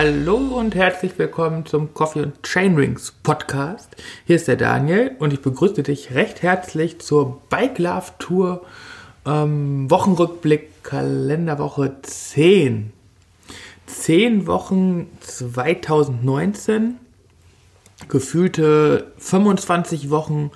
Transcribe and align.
Hallo 0.00 0.36
und 0.36 0.76
herzlich 0.76 1.18
willkommen 1.18 1.66
zum 1.66 1.92
Coffee 1.92 2.22
und 2.22 2.40
Chainrings 2.44 3.10
Podcast. 3.24 3.96
Hier 4.26 4.36
ist 4.36 4.46
der 4.46 4.54
Daniel 4.54 5.16
und 5.18 5.32
ich 5.32 5.42
begrüße 5.42 5.82
dich 5.82 6.14
recht 6.14 6.40
herzlich 6.40 7.00
zur 7.00 7.40
Bike 7.48 7.80
Love 7.80 8.12
Tour 8.20 8.64
ähm, 9.26 9.90
Wochenrückblick 9.90 10.84
Kalenderwoche 10.84 11.96
10. 12.00 12.92
10 13.86 14.46
Wochen 14.46 15.08
2019, 15.18 16.94
gefühlte 18.06 19.10
25 19.18 20.10
Wochen 20.10 20.52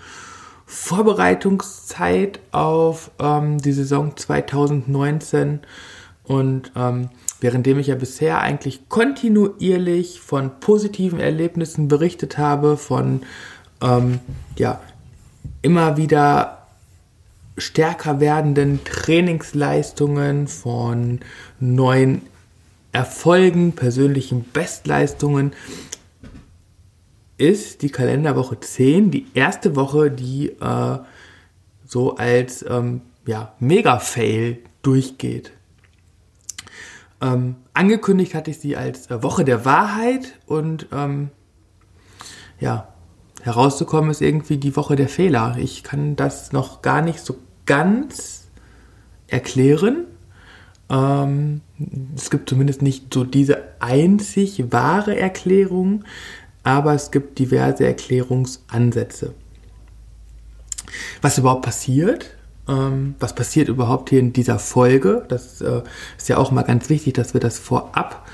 Vorbereitungszeit 0.66 2.38
auf 2.52 3.10
ähm, 3.18 3.58
die 3.58 3.72
Saison 3.72 4.16
2019 4.16 5.62
und 6.22 6.70
ähm, 6.76 7.08
währenddem 7.42 7.78
ich 7.78 7.88
ja 7.88 7.96
bisher 7.96 8.40
eigentlich 8.40 8.88
kontinuierlich 8.88 10.20
von 10.20 10.60
positiven 10.60 11.20
Erlebnissen 11.20 11.88
berichtet 11.88 12.38
habe, 12.38 12.76
von 12.76 13.22
ähm, 13.82 14.20
ja 14.56 14.80
immer 15.60 15.96
wieder 15.96 16.66
stärker 17.58 18.20
werdenden 18.20 18.82
Trainingsleistungen, 18.84 20.46
von 20.46 21.20
neuen 21.60 22.22
Erfolgen, 22.92 23.72
persönlichen 23.72 24.44
Bestleistungen, 24.44 25.52
ist 27.38 27.82
die 27.82 27.90
Kalenderwoche 27.90 28.60
10 28.60 29.10
die 29.10 29.26
erste 29.34 29.74
Woche, 29.74 30.10
die 30.10 30.50
äh, 30.60 30.98
so 31.86 32.16
als 32.16 32.64
ähm, 32.68 33.00
ja, 33.26 33.54
Mega-Fail 33.58 34.58
durchgeht. 34.82 35.52
Ähm, 37.22 37.54
angekündigt 37.72 38.34
hatte 38.34 38.50
ich 38.50 38.58
sie 38.58 38.76
als 38.76 39.10
äh, 39.10 39.22
Woche 39.22 39.44
der 39.44 39.64
Wahrheit 39.64 40.40
und 40.46 40.88
ähm, 40.92 41.30
ja, 42.58 42.88
herauszukommen 43.42 44.10
ist 44.10 44.20
irgendwie 44.20 44.56
die 44.56 44.74
Woche 44.76 44.96
der 44.96 45.08
Fehler. 45.08 45.56
Ich 45.58 45.84
kann 45.84 46.16
das 46.16 46.52
noch 46.52 46.82
gar 46.82 47.00
nicht 47.00 47.20
so 47.20 47.36
ganz 47.64 48.48
erklären. 49.28 50.06
Ähm, 50.90 51.60
es 52.16 52.28
gibt 52.30 52.48
zumindest 52.48 52.82
nicht 52.82 53.14
so 53.14 53.22
diese 53.22 53.62
einzig 53.78 54.72
wahre 54.72 55.16
Erklärung, 55.16 56.04
aber 56.64 56.92
es 56.94 57.12
gibt 57.12 57.38
diverse 57.38 57.86
Erklärungsansätze. 57.86 59.34
Was 61.20 61.38
überhaupt 61.38 61.64
passiert, 61.64 62.36
ähm, 62.68 63.14
was 63.18 63.34
passiert 63.34 63.68
überhaupt 63.68 64.10
hier 64.10 64.20
in 64.20 64.32
dieser 64.32 64.58
Folge, 64.58 65.24
das 65.28 65.60
äh, 65.60 65.82
ist 66.16 66.28
ja 66.28 66.36
auch 66.36 66.50
mal 66.50 66.62
ganz 66.62 66.88
wichtig, 66.88 67.14
dass 67.14 67.34
wir 67.34 67.40
das 67.40 67.58
vorab 67.58 68.28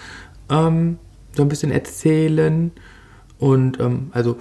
ähm, 0.51 0.99
so 1.35 1.43
ein 1.43 1.49
bisschen 1.49 1.71
erzählen. 1.71 2.73
Und 3.39 3.81
ähm, 3.81 4.11
also 4.13 4.37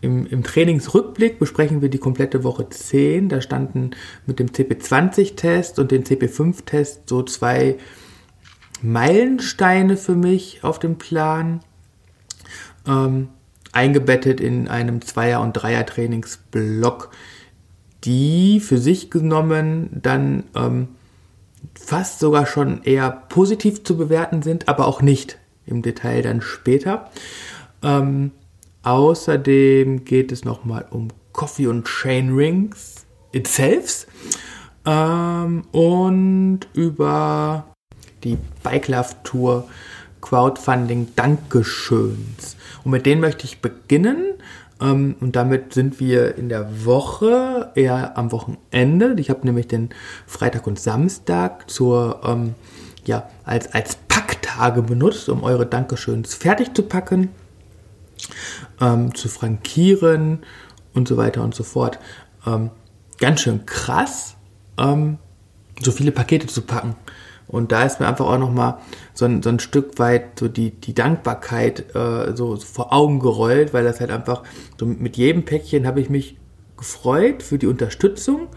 im, 0.00 0.26
Im, 0.26 0.44
Trainingsrückblick 0.44 1.38
besprechen 1.38 1.82
wir 1.82 1.88
die 1.88 1.98
komplette 1.98 2.44
Woche 2.44 2.68
10. 2.68 3.28
Da 3.28 3.40
standen 3.40 3.90
mit 4.26 4.38
dem 4.38 4.48
CP20-Test 4.48 5.78
und 5.78 5.90
dem 5.90 6.04
CP5-Test 6.04 7.08
so 7.08 7.22
zwei 7.24 7.76
Meilensteine 8.80 9.96
für 9.96 10.14
mich 10.14 10.62
auf 10.62 10.78
dem 10.78 10.98
Plan. 10.98 11.60
Ähm, 12.86 13.28
eingebettet 13.72 14.40
in 14.40 14.68
einem 14.68 15.02
Zweier- 15.02 15.42
und 15.42 15.52
Dreier-Trainingsblock, 15.52 17.10
die 18.04 18.60
für 18.60 18.78
sich 18.78 19.10
genommen 19.10 19.90
dann 20.02 20.44
ähm, 20.54 20.88
fast 21.74 22.20
sogar 22.20 22.46
schon 22.46 22.82
eher 22.82 23.10
positiv 23.10 23.84
zu 23.84 23.96
bewerten 23.96 24.42
sind, 24.42 24.68
aber 24.68 24.86
auch 24.86 25.02
nicht 25.02 25.38
im 25.66 25.82
Detail 25.82 26.22
dann 26.22 26.40
später. 26.40 27.10
Ähm, 27.82 28.32
Außerdem 28.88 30.04
geht 30.06 30.32
es 30.32 30.46
nochmal 30.46 30.86
um 30.88 31.08
Coffee 31.32 31.66
und 31.66 31.86
Chain 31.86 32.34
Rings 32.34 33.06
itself 33.32 34.06
ähm, 34.86 35.62
und 35.72 36.60
über 36.72 37.66
die 38.24 38.38
Bike 38.62 38.88
Love 38.88 39.10
Tour 39.24 39.68
Crowdfunding 40.22 41.08
Dankeschöns. 41.16 42.56
Und 42.82 42.92
mit 42.92 43.04
denen 43.04 43.20
möchte 43.20 43.44
ich 43.44 43.60
beginnen. 43.60 44.34
Ähm, 44.80 45.16
und 45.20 45.36
damit 45.36 45.74
sind 45.74 46.00
wir 46.00 46.36
in 46.36 46.48
der 46.48 46.84
Woche, 46.84 47.72
eher 47.74 48.16
am 48.16 48.32
Wochenende. 48.32 49.14
Ich 49.18 49.30
habe 49.30 49.46
nämlich 49.46 49.68
den 49.68 49.90
Freitag 50.26 50.66
und 50.66 50.78
Samstag 50.78 51.70
zur, 51.70 52.20
ähm, 52.24 52.54
ja, 53.04 53.28
als, 53.44 53.72
als 53.74 53.96
Packtage 54.08 54.82
benutzt, 54.82 55.28
um 55.28 55.42
eure 55.42 55.66
Dankeschöns 55.66 56.34
fertig 56.34 56.74
zu 56.74 56.82
packen 56.82 57.30
ähm, 58.80 59.14
zu 59.14 59.28
frankieren 59.28 60.40
und 60.94 61.08
so 61.08 61.16
weiter 61.16 61.42
und 61.42 61.54
so 61.54 61.64
fort. 61.64 61.98
Ähm, 62.46 62.70
ganz 63.18 63.40
schön 63.40 63.66
krass, 63.66 64.36
ähm, 64.78 65.18
so 65.80 65.92
viele 65.92 66.12
Pakete 66.12 66.46
zu 66.46 66.62
packen. 66.62 66.96
Und 67.48 67.72
da 67.72 67.84
ist 67.84 67.98
mir 67.98 68.06
einfach 68.06 68.26
auch 68.26 68.38
nochmal 68.38 68.78
so 69.14 69.24
ein, 69.24 69.42
so 69.42 69.48
ein 69.48 69.58
Stück 69.58 69.98
weit 69.98 70.38
so 70.38 70.48
die, 70.48 70.70
die 70.70 70.94
Dankbarkeit 70.94 71.94
äh, 71.94 72.36
so, 72.36 72.56
vor 72.56 72.92
Augen 72.92 73.20
gerollt, 73.20 73.72
weil 73.72 73.84
das 73.84 74.00
halt 74.00 74.10
einfach, 74.10 74.42
so 74.78 74.86
mit 74.86 75.16
jedem 75.16 75.44
Päckchen 75.44 75.86
habe 75.86 76.00
ich 76.00 76.10
mich 76.10 76.36
gefreut 76.76 77.42
für 77.42 77.58
die 77.58 77.66
Unterstützung 77.66 78.48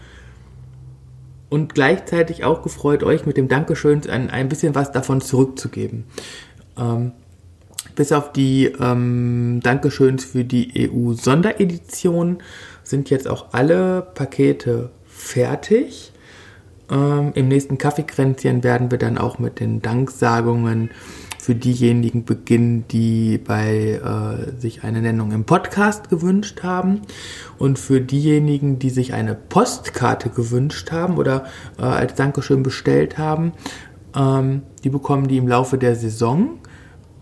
und 1.48 1.74
gleichzeitig 1.74 2.44
auch 2.44 2.62
gefreut, 2.62 3.02
euch 3.02 3.26
mit 3.26 3.36
dem 3.36 3.48
Dankeschön 3.48 4.08
ein, 4.08 4.30
ein 4.30 4.48
bisschen 4.48 4.74
was 4.74 4.92
davon 4.92 5.20
zurückzugeben. 5.20 6.04
Ähm, 6.78 7.12
bis 7.94 8.12
auf 8.12 8.32
die 8.32 8.66
ähm, 8.66 9.60
Dankeschöns 9.62 10.24
für 10.24 10.44
die 10.44 10.90
EU-Sonderedition 10.90 12.38
sind 12.82 13.10
jetzt 13.10 13.28
auch 13.28 13.52
alle 13.52 14.02
Pakete 14.14 14.90
fertig. 15.06 16.11
Ähm, 16.92 17.32
Im 17.34 17.48
nächsten 17.48 17.78
Kaffeekränzchen 17.78 18.62
werden 18.62 18.90
wir 18.90 18.98
dann 18.98 19.16
auch 19.16 19.38
mit 19.38 19.60
den 19.60 19.80
Danksagungen 19.80 20.90
für 21.38 21.54
diejenigen 21.56 22.24
beginnen, 22.24 22.84
die 22.88 23.38
bei 23.38 23.94
äh, 23.94 24.60
sich 24.60 24.84
eine 24.84 25.00
Nennung 25.00 25.32
im 25.32 25.44
Podcast 25.44 26.10
gewünscht 26.10 26.62
haben. 26.62 27.00
Und 27.58 27.78
für 27.78 28.00
diejenigen, 28.00 28.78
die 28.78 28.90
sich 28.90 29.14
eine 29.14 29.34
Postkarte 29.34 30.28
gewünscht 30.28 30.92
haben 30.92 31.16
oder 31.16 31.46
äh, 31.78 31.82
als 31.82 32.14
Dankeschön 32.14 32.62
bestellt 32.62 33.18
haben, 33.18 33.52
ähm, 34.14 34.62
die 34.84 34.90
bekommen 34.90 35.26
die 35.26 35.38
im 35.38 35.48
Laufe 35.48 35.78
der 35.78 35.96
Saison. 35.96 36.60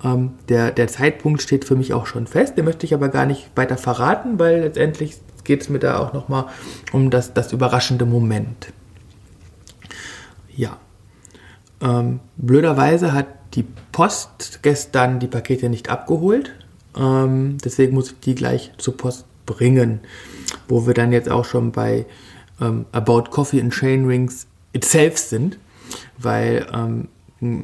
Ähm, 0.03 0.33
der, 0.49 0.73
der 0.73 0.89
Zeitpunkt 0.89 1.41
steht 1.41 1.65
für 1.65 1.77
mich 1.77 1.95
auch 1.95 2.07
schon 2.07 2.27
fest, 2.27 2.59
den 2.59 2.65
möchte 2.65 2.85
ich 2.85 2.93
aber 2.93 3.09
gar 3.09 3.25
nicht 3.25 3.51
weiter 3.55 3.79
verraten, 3.79 4.39
weil 4.39 4.61
letztendlich 4.61 5.17
geht 5.45 5.63
es 5.63 5.69
mir 5.69 5.79
da 5.79 5.99
auch 5.99 6.13
nochmal 6.13 6.47
um 6.93 7.11
das, 7.11 7.33
das 7.33 7.53
überraschende 7.53 8.05
Moment. 8.05 8.73
Ja. 10.61 10.77
Ähm, 11.81 12.21
blöderweise 12.37 13.15
hat 13.15 13.29
die 13.55 13.65
Post 13.93 14.61
gestern 14.61 15.19
die 15.19 15.27
Pakete 15.27 15.71
nicht 15.71 15.89
abgeholt. 15.89 16.53
Ähm, 16.95 17.57
deswegen 17.65 17.95
muss 17.95 18.13
ich 18.13 18.21
die 18.21 18.35
gleich 18.35 18.71
zur 18.77 18.95
Post 18.95 19.25
bringen. 19.47 20.01
Wo 20.69 20.87
wir 20.87 20.93
dann 20.93 21.13
jetzt 21.13 21.31
auch 21.31 21.47
schon 21.47 21.73
bei 21.73 22.05
ähm, 22.61 22.85
About 22.93 23.31
Coffee 23.31 23.63
and 23.63 23.73
Chain 23.73 24.05
Rings 24.05 24.47
itself 24.75 25.17
sind. 25.17 25.59
Weil 26.19 26.67
ähm, 26.75 27.09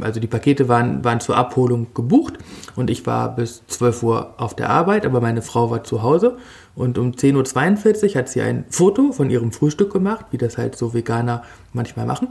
also 0.00 0.18
die 0.18 0.26
Pakete 0.26 0.70
waren, 0.70 1.04
waren 1.04 1.20
zur 1.20 1.37
Abholung 1.37 1.88
gebucht 1.92 2.38
und 2.76 2.88
ich 2.88 3.06
war 3.06 3.37
bis 3.37 3.62
12 3.66 4.02
Uhr 4.04 4.34
auf 4.38 4.56
der 4.56 4.70
Arbeit, 4.70 5.04
aber 5.04 5.20
meine 5.20 5.42
Frau 5.42 5.70
war 5.70 5.84
zu 5.84 6.02
Hause 6.02 6.38
und 6.75 6.96
um 6.96 7.10
10.42 7.10 8.08
Uhr 8.08 8.14
hat 8.14 8.31
sie 8.31 8.40
ein 8.40 8.64
Foto 8.70 9.12
von 9.12 9.28
ihrem 9.28 9.52
Frühstück 9.52 9.92
gemacht, 9.92 10.25
wie 10.31 10.38
das 10.38 10.56
halt 10.56 10.76
so 10.76 10.94
Veganer 10.94 11.42
manchmal 11.75 12.06
machen. 12.06 12.28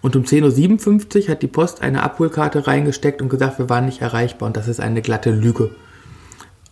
Und 0.00 0.16
um 0.16 0.22
10.57 0.22 1.22
Uhr 1.22 1.28
hat 1.28 1.42
die 1.42 1.46
Post 1.46 1.82
eine 1.82 2.02
Abholkarte 2.02 2.66
reingesteckt 2.66 3.22
und 3.22 3.28
gesagt, 3.28 3.58
wir 3.58 3.68
waren 3.68 3.86
nicht 3.86 4.02
erreichbar 4.02 4.46
und 4.46 4.56
das 4.56 4.68
ist 4.68 4.80
eine 4.80 5.02
glatte 5.02 5.30
Lüge. 5.30 5.70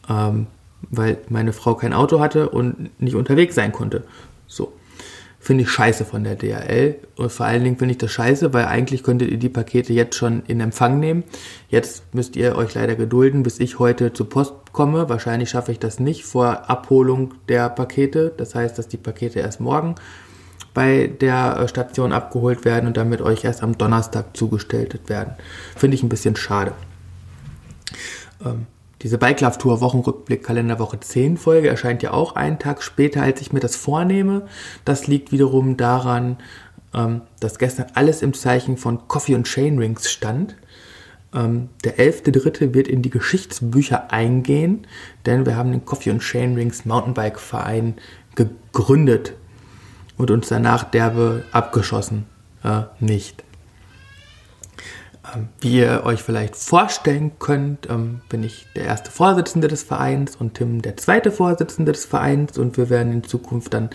Ähm, 0.08 0.46
weil 0.90 1.18
meine 1.28 1.52
Frau 1.52 1.74
kein 1.74 1.92
Auto 1.92 2.20
hatte 2.20 2.48
und 2.48 2.90
nicht 3.00 3.14
unterwegs 3.14 3.54
sein 3.54 3.72
konnte. 3.72 4.04
So. 4.46 4.72
Finde 5.42 5.64
ich 5.64 5.70
scheiße 5.70 6.04
von 6.04 6.22
der 6.22 6.36
DHL. 6.36 6.96
Und 7.16 7.32
vor 7.32 7.46
allen 7.46 7.64
Dingen 7.64 7.78
finde 7.78 7.92
ich 7.92 7.98
das 7.98 8.10
scheiße, 8.10 8.52
weil 8.52 8.66
eigentlich 8.66 9.02
könntet 9.02 9.30
ihr 9.30 9.38
die 9.38 9.48
Pakete 9.48 9.94
jetzt 9.94 10.14
schon 10.14 10.42
in 10.46 10.60
Empfang 10.60 11.00
nehmen. 11.00 11.24
Jetzt 11.70 12.14
müsst 12.14 12.36
ihr 12.36 12.56
euch 12.56 12.74
leider 12.74 12.94
gedulden, 12.94 13.42
bis 13.42 13.58
ich 13.58 13.78
heute 13.78 14.12
zur 14.12 14.28
Post 14.28 14.52
komme. 14.72 15.08
Wahrscheinlich 15.08 15.48
schaffe 15.48 15.72
ich 15.72 15.78
das 15.78 15.98
nicht 15.98 16.24
vor 16.24 16.68
Abholung 16.68 17.32
der 17.48 17.70
Pakete. 17.70 18.34
Das 18.36 18.54
heißt, 18.54 18.76
dass 18.78 18.88
die 18.88 18.98
Pakete 18.98 19.40
erst 19.40 19.60
morgen 19.60 19.94
bei 20.74 21.06
der 21.08 21.58
äh, 21.58 21.68
Station 21.68 22.12
abgeholt 22.12 22.64
werden 22.64 22.86
und 22.86 22.96
damit 22.96 23.20
euch 23.20 23.44
erst 23.44 23.62
am 23.62 23.76
Donnerstag 23.76 24.36
zugestellt 24.36 25.08
werden. 25.08 25.34
Finde 25.76 25.96
ich 25.96 26.02
ein 26.02 26.08
bisschen 26.08 26.36
schade. 26.36 26.72
Ähm, 28.44 28.66
diese 29.02 29.16
Bike 29.16 29.40
Love 29.40 29.58
Tour 29.58 29.80
Wochenrückblick 29.80 30.44
Kalenderwoche 30.44 31.00
10 31.00 31.38
Folge 31.38 31.68
erscheint 31.68 32.02
ja 32.02 32.12
auch 32.12 32.36
einen 32.36 32.58
Tag 32.58 32.82
später, 32.82 33.22
als 33.22 33.40
ich 33.40 33.52
mir 33.52 33.60
das 33.60 33.74
vornehme. 33.74 34.46
Das 34.84 35.06
liegt 35.06 35.32
wiederum 35.32 35.76
daran, 35.76 36.36
ähm, 36.94 37.22
dass 37.40 37.58
gestern 37.58 37.86
alles 37.94 38.22
im 38.22 38.34
Zeichen 38.34 38.76
von 38.76 39.08
Coffee 39.08 39.34
und 39.34 39.44
Chain 39.44 39.78
Rings 39.78 40.10
stand. 40.10 40.56
Ähm, 41.32 41.70
der 41.84 41.98
11.3. 41.98 42.74
wird 42.74 42.88
in 42.88 43.02
die 43.02 43.10
Geschichtsbücher 43.10 44.12
eingehen, 44.12 44.86
denn 45.26 45.46
wir 45.46 45.56
haben 45.56 45.70
den 45.70 45.84
Coffee 45.84 46.10
und 46.10 46.20
Chain 46.20 46.54
Rings 46.56 46.84
Mountainbike 46.84 47.38
Verein 47.38 47.94
gegründet 48.34 49.34
und 50.20 50.30
uns 50.30 50.48
danach 50.48 50.84
derbe 50.84 51.44
abgeschossen. 51.50 52.26
Äh, 52.62 52.82
nicht. 53.00 53.42
Ähm, 55.34 55.48
wie 55.60 55.78
ihr 55.78 56.02
euch 56.04 56.22
vielleicht 56.22 56.56
vorstellen 56.56 57.32
könnt, 57.38 57.88
ähm, 57.88 58.20
bin 58.28 58.44
ich 58.44 58.66
der 58.76 58.84
erste 58.84 59.10
Vorsitzende 59.10 59.66
des 59.66 59.82
Vereins 59.82 60.36
und 60.36 60.54
Tim 60.54 60.82
der 60.82 60.98
zweite 60.98 61.32
Vorsitzende 61.32 61.92
des 61.92 62.04
Vereins 62.04 62.58
und 62.58 62.76
wir 62.76 62.90
werden 62.90 63.12
in 63.14 63.24
Zukunft 63.24 63.72
dann 63.72 63.88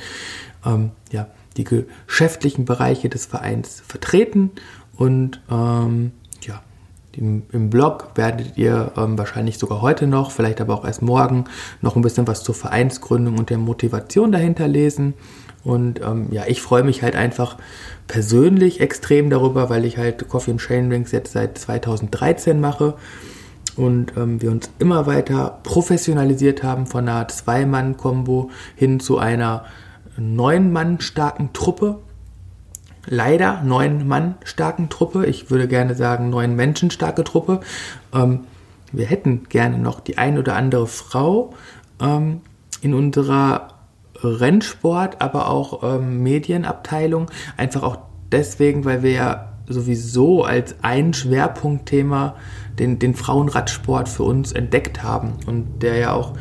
ähm, 0.66 0.92
ja, 1.12 1.28
die 1.58 1.64
geschäftlichen 1.64 2.66
Bereiche 2.66 3.08
des 3.08 3.28
Vereins 3.28 3.84
vertreten 3.88 4.50
und 4.96 5.42
ähm, 5.52 6.12
ja, 6.42 6.64
im, 7.12 7.44
im, 7.52 7.70
Blog 7.70 8.12
werdet 8.16 8.58
ihr 8.58 8.94
ähm, 8.98 9.18
wahrscheinlich 9.18 9.60
sogar 9.60 9.82
heute 9.82 10.08
noch, 10.08 10.32
vielleicht 10.32 10.60
aber 10.60 10.74
auch 10.74 10.86
erst 10.86 11.04
morgen, 11.04 11.46
noch 11.82 11.96
ein 11.96 12.02
bisschen 12.02 12.28
was 12.28 12.44
zur 12.44 12.56
Vereinsgründung 12.56 13.38
und 13.38 13.52
der 13.52 13.60
Motivation 13.60 14.32
dahinter 14.32 14.68
lesen. 14.68 15.14
Und 15.66 16.00
ähm, 16.02 16.28
ja, 16.32 16.44
ich 16.48 16.62
freue 16.62 16.84
mich 16.84 17.02
halt 17.02 17.16
einfach 17.16 17.58
persönlich 18.08 18.80
extrem 18.80 19.30
darüber, 19.30 19.70
weil 19.70 19.84
ich 19.84 19.98
halt 19.98 20.30
Coffee 20.30 20.52
and 20.52 20.62
Chain 20.62 20.92
Rings 20.92 21.12
jetzt 21.12 21.34
seit 21.34 21.58
2013 21.58 22.62
mache 22.62 22.94
und 23.76 24.16
ähm, 24.16 24.42
wir 24.42 24.52
uns 24.52 24.70
immer 24.80 25.06
weiter 25.06 25.60
professionalisiert 25.64 26.64
haben 26.64 26.86
von 26.86 27.10
einer 27.10 27.28
Zwei-Mann-Kombo 27.28 28.52
hin 28.76 29.00
zu 29.00 29.18
einer 29.18 29.66
neun 30.18 30.72
Mann 30.72 31.02
starken 31.02 31.52
Truppe. 31.52 31.98
Leider 33.08 33.62
neun 33.64 34.08
Mann 34.08 34.36
starken 34.44 34.90
Truppe. 34.90 35.26
Ich 35.26 35.52
würde 35.52 35.68
gerne 35.68 35.96
sagen 35.96 36.30
neun 36.30 36.56
Menschen 36.56 36.90
starke 36.90 37.24
Truppe. 37.24 37.60
Ähm, 38.14 38.42
wir 38.92 39.08
hätten 39.08 39.44
gerne 39.50 39.78
noch 39.78 40.00
die 40.00 40.18
ein 40.18 40.38
oder 40.38 40.56
andere 40.56 40.88
Frau 40.88 41.54
ähm, 42.00 42.42
in 42.82 42.94
unserer 42.94 43.75
Rennsport, 44.28 45.22
aber 45.22 45.50
auch 45.50 45.84
ähm, 45.84 46.24
Medienabteilung. 46.24 47.28
Einfach 47.58 47.84
auch 47.84 47.98
deswegen, 48.32 48.86
weil 48.86 49.04
wir 49.04 49.12
ja 49.12 49.52
sowieso 49.68 50.44
als 50.44 50.76
ein 50.82 51.14
Schwerpunktthema 51.14 52.36
den, 52.78 53.00
den 53.00 53.16
Frauenradsport 53.16 54.10
für 54.10 54.24
uns 54.24 54.52
entdeckt 54.52 55.02
haben 55.02 55.34
und 55.48 55.82
der 55.82 55.98
ja 55.98 56.14
auch 56.14 56.34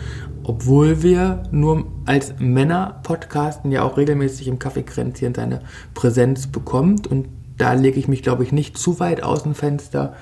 obwohl 0.44 1.02
wir 1.02 1.42
nur 1.50 1.86
als 2.04 2.34
Männer 2.38 3.00
podcasten, 3.02 3.72
ja 3.72 3.82
auch 3.82 3.96
regelmäßig 3.96 4.46
im 4.48 4.58
Kaffeekränzchen 4.58 5.34
seine 5.34 5.60
Präsenz 5.94 6.46
bekommt. 6.46 7.06
Und 7.06 7.28
da 7.56 7.72
lege 7.72 7.98
ich 7.98 8.08
mich, 8.08 8.22
glaube 8.22 8.44
ich, 8.44 8.52
nicht 8.52 8.76
zu 8.76 9.00
weit 9.00 9.22
aus 9.22 9.42
dem 9.42 9.54
Fenster, 9.54 10.14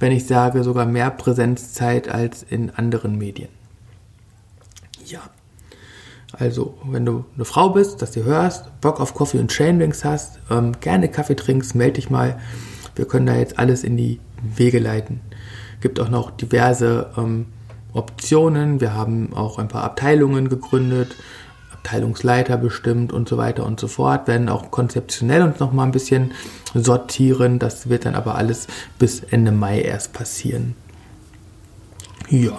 wenn 0.00 0.12
ich 0.12 0.26
sage, 0.26 0.64
sogar 0.64 0.84
mehr 0.84 1.10
Präsenzzeit 1.10 2.08
als 2.08 2.42
in 2.42 2.70
anderen 2.70 3.16
Medien. 3.16 3.48
Ja. 5.06 5.20
Also, 6.38 6.78
wenn 6.84 7.04
du 7.04 7.24
eine 7.34 7.44
Frau 7.44 7.70
bist, 7.70 8.00
dass 8.00 8.12
du 8.12 8.24
hörst, 8.24 8.80
Bock 8.80 9.00
auf 9.00 9.14
Coffee 9.14 9.38
und 9.38 9.52
Chainrings 9.52 10.04
hast, 10.04 10.38
ähm, 10.50 10.72
gerne 10.80 11.08
Kaffee 11.08 11.36
trinkst, 11.36 11.74
melde 11.74 11.94
dich 11.94 12.10
mal. 12.10 12.38
Wir 12.96 13.06
können 13.06 13.26
da 13.26 13.34
jetzt 13.34 13.58
alles 13.58 13.84
in 13.84 13.96
die 13.96 14.18
Wege 14.42 14.78
leiten. 14.78 15.20
Gibt 15.80 16.00
auch 16.00 16.08
noch 16.08 16.30
diverse 16.30 17.10
ähm, 17.16 17.46
Optionen. 17.92 18.80
Wir 18.80 18.94
haben 18.94 19.34
auch 19.34 19.58
ein 19.58 19.68
paar 19.68 19.84
Abteilungen 19.84 20.48
gegründet, 20.48 21.16
Abteilungsleiter 21.72 22.56
bestimmt 22.56 23.12
und 23.12 23.28
so 23.28 23.36
weiter 23.36 23.66
und 23.66 23.78
so 23.78 23.88
fort. 23.88 24.28
Werden 24.28 24.48
auch 24.48 24.70
konzeptionell 24.70 25.42
uns 25.42 25.60
noch 25.60 25.72
mal 25.72 25.84
ein 25.84 25.92
bisschen 25.92 26.32
sortieren. 26.74 27.58
Das 27.58 27.88
wird 27.88 28.06
dann 28.06 28.14
aber 28.14 28.36
alles 28.36 28.68
bis 28.98 29.20
Ende 29.20 29.52
Mai 29.52 29.80
erst 29.80 30.12
passieren. 30.12 30.74
Ja. 32.28 32.58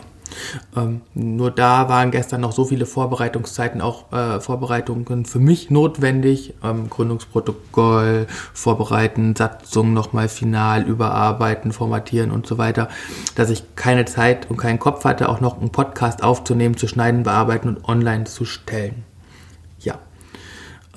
Ähm, 0.75 1.01
nur 1.13 1.51
da 1.51 1.89
waren 1.89 2.11
gestern 2.11 2.41
noch 2.41 2.51
so 2.51 2.65
viele 2.65 2.85
Vorbereitungszeiten, 2.85 3.81
auch 3.81 4.11
äh, 4.11 4.39
Vorbereitungen 4.39 5.25
für 5.25 5.39
mich 5.39 5.69
notwendig. 5.69 6.53
Ähm, 6.63 6.89
Gründungsprotokoll 6.89 8.27
vorbereiten, 8.53 9.35
Satzung 9.35 9.93
nochmal 9.93 10.29
final 10.29 10.83
überarbeiten, 10.83 11.71
formatieren 11.71 12.31
und 12.31 12.47
so 12.47 12.57
weiter, 12.57 12.89
dass 13.35 13.49
ich 13.49 13.75
keine 13.75 14.05
Zeit 14.05 14.49
und 14.49 14.57
keinen 14.57 14.79
Kopf 14.79 15.05
hatte, 15.05 15.29
auch 15.29 15.41
noch 15.41 15.59
einen 15.59 15.71
Podcast 15.71 16.23
aufzunehmen, 16.23 16.77
zu 16.77 16.87
schneiden, 16.87 17.23
bearbeiten 17.23 17.67
und 17.67 17.87
online 17.87 18.25
zu 18.25 18.45
stellen. 18.45 19.03
Ja. 19.79 19.99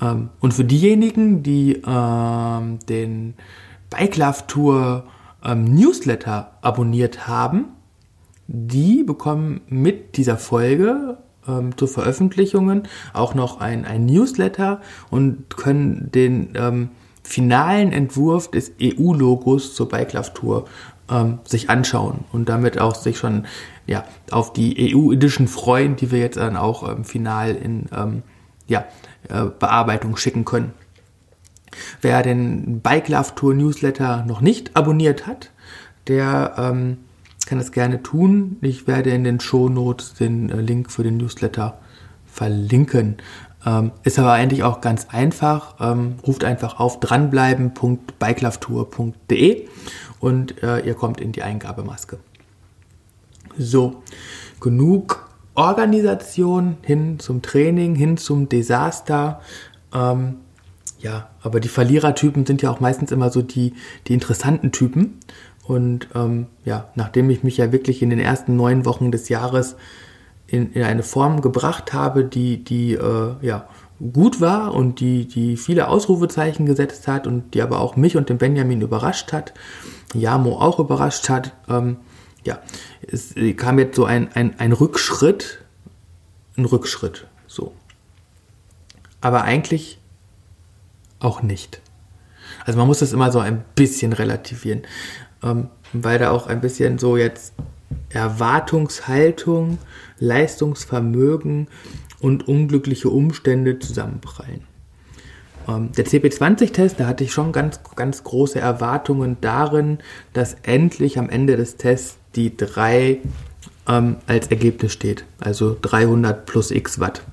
Ähm, 0.01 0.29
und 0.39 0.53
für 0.53 0.65
diejenigen, 0.65 1.43
die 1.43 1.81
ähm, 1.85 2.79
den 2.87 3.35
Bike 3.89 4.17
Love 4.17 4.47
Tour 4.47 5.03
ähm, 5.43 5.63
Newsletter 5.65 6.51
abonniert 6.61 7.27
haben, 7.27 7.65
die 8.47 9.03
bekommen 9.03 9.61
mit 9.67 10.17
dieser 10.17 10.37
Folge 10.37 11.17
ähm, 11.47 11.77
zu 11.77 11.87
Veröffentlichungen 11.87 12.83
auch 13.13 13.35
noch 13.35 13.59
ein, 13.59 13.85
ein 13.85 14.05
Newsletter 14.05 14.81
und 15.09 15.55
können 15.57 16.11
den 16.11 16.53
ähm, 16.55 16.89
finalen 17.23 17.91
Entwurf 17.91 18.49
des 18.49 18.71
EU-Logos 18.81 19.75
zur 19.75 19.89
Bike 19.89 20.13
Love 20.13 20.33
Tour 20.33 20.65
ähm, 21.09 21.39
sich 21.43 21.69
anschauen 21.69 22.25
und 22.31 22.49
damit 22.49 22.79
auch 22.79 22.95
sich 22.95 23.17
schon 23.17 23.45
ja, 23.85 24.05
auf 24.31 24.53
die 24.53 24.93
EU-Edition 24.95 25.47
freuen, 25.47 25.95
die 25.95 26.11
wir 26.11 26.19
jetzt 26.19 26.37
dann 26.37 26.57
auch 26.57 26.89
ähm, 26.89 27.03
final 27.03 27.55
in 27.55 27.85
ähm, 27.95 28.23
ja, 28.67 28.85
äh, 29.29 29.45
Bearbeitung 29.59 30.17
schicken 30.17 30.45
können. 30.45 30.73
Wer 32.01 32.23
den 32.23 32.81
Bike 32.81 33.09
Love 33.09 33.35
Tour 33.35 33.53
Newsletter 33.53 34.25
noch 34.25 34.41
nicht 34.41 34.75
abonniert 34.75 35.27
hat, 35.27 35.51
der 36.07 36.55
ähm, 36.57 36.97
kann 37.47 37.57
das 37.57 37.71
gerne 37.71 38.03
tun. 38.03 38.57
Ich 38.61 38.85
werde 38.85 39.09
in 39.09 39.23
den 39.23 39.39
Show 39.39 39.69
Notes 39.69 40.13
den 40.13 40.49
äh, 40.49 40.61
Link 40.61 40.91
für 40.91 41.01
den 41.03 41.17
Newsletter 41.17 41.79
verlinken. 42.27 43.17
Ähm, 43.65 43.89
ist 44.03 44.19
aber 44.19 44.33
eigentlich 44.33 44.61
auch 44.63 44.81
ganz 44.81 45.07
einfach. 45.09 45.77
Ähm, 45.79 46.17
ruft 46.25 46.43
einfach 46.43 46.79
auf 46.79 46.99
dranbleiben.bikelaftour.de 46.99 49.67
und 50.19 50.61
äh, 50.61 50.81
ihr 50.81 50.93
kommt 50.93 51.19
in 51.19 51.31
die 51.31 51.41
Eingabemaske. 51.41 52.19
So, 53.57 54.03
genug 54.59 55.27
Organisation 55.55 56.77
hin 56.83 57.17
zum 57.19 57.41
Training, 57.41 57.95
hin 57.95 58.17
zum 58.17 58.47
Desaster. 58.47 59.41
Ähm, 59.93 60.35
ja, 60.99 61.29
aber 61.41 61.59
die 61.59 61.69
Verlierertypen 61.69 62.45
sind 62.45 62.61
ja 62.61 62.71
auch 62.71 62.79
meistens 62.79 63.11
immer 63.11 63.29
so 63.29 63.41
die, 63.41 63.73
die 64.07 64.13
interessanten 64.13 64.71
Typen. 64.71 65.19
Und 65.67 66.07
ähm, 66.15 66.47
ja, 66.63 66.89
nachdem 66.95 67.29
ich 67.29 67.43
mich 67.43 67.57
ja 67.57 67.73
wirklich 67.73 68.01
in 68.01 68.09
den 68.09 68.19
ersten 68.19 68.55
neun 68.55 68.85
Wochen 68.85 69.11
des 69.11 69.27
Jahres 69.27 69.75
in, 70.47 70.71
in 70.71 70.83
eine 70.83 71.03
Form 71.03 71.41
gebracht 71.41 71.91
habe, 71.91 72.23
die, 72.23 72.63
die 72.63 72.93
äh, 72.93 73.35
ja, 73.41 73.67
gut 74.13 74.39
war 74.39 74.73
und 74.73 75.01
die, 75.01 75.27
die 75.27 75.57
viele 75.57 75.89
Ausrufezeichen 75.89 76.65
gesetzt 76.65 77.09
hat 77.09 77.27
und 77.27 77.53
die 77.53 77.61
aber 77.61 77.81
auch 77.81 77.97
mich 77.97 78.15
und 78.15 78.29
den 78.29 78.37
Benjamin 78.37 78.79
überrascht 78.79 79.33
hat, 79.33 79.53
Jamo 80.13 80.57
auch 80.57 80.79
überrascht 80.79 81.27
hat, 81.27 81.51
ähm, 81.67 81.97
ja, 82.45 82.59
es 83.05 83.35
kam 83.57 83.77
jetzt 83.77 83.97
so 83.97 84.05
ein, 84.05 84.31
ein, 84.33 84.57
ein 84.59 84.71
Rückschritt, 84.71 85.65
ein 86.55 86.63
Rückschritt, 86.63 87.27
so. 87.45 87.73
Aber 89.19 89.43
eigentlich 89.43 89.99
auch 91.19 91.41
nicht. 91.41 91.81
Also 92.65 92.79
man 92.79 92.87
muss 92.87 92.99
das 92.99 93.11
immer 93.11 93.33
so 93.33 93.39
ein 93.39 93.65
bisschen 93.75 94.13
relativieren 94.13 94.83
ähm, 95.43 95.67
weil 95.93 96.19
da 96.19 96.31
auch 96.31 96.47
ein 96.47 96.61
bisschen 96.61 96.97
so 96.97 97.17
jetzt 97.17 97.53
Erwartungshaltung, 98.09 99.77
Leistungsvermögen 100.19 101.67
und 102.19 102.47
unglückliche 102.47 103.09
Umstände 103.09 103.79
zusammenprallen. 103.79 104.61
Ähm, 105.67 105.91
der 105.91 106.05
CP20-Test, 106.05 106.99
da 106.99 107.07
hatte 107.07 107.23
ich 107.23 107.33
schon 107.33 107.51
ganz, 107.51 107.79
ganz 107.95 108.23
große 108.23 108.59
Erwartungen 108.59 109.37
darin, 109.41 109.99
dass 110.33 110.55
endlich 110.63 111.19
am 111.19 111.29
Ende 111.29 111.57
des 111.57 111.77
Tests 111.77 112.17
die 112.35 112.55
3 112.55 113.19
ähm, 113.87 114.17
als 114.27 114.47
Ergebnis 114.47 114.93
steht, 114.93 115.25
also 115.39 115.77
300 115.81 116.45
plus 116.45 116.71
x 116.71 116.99
Watt. 116.99 117.23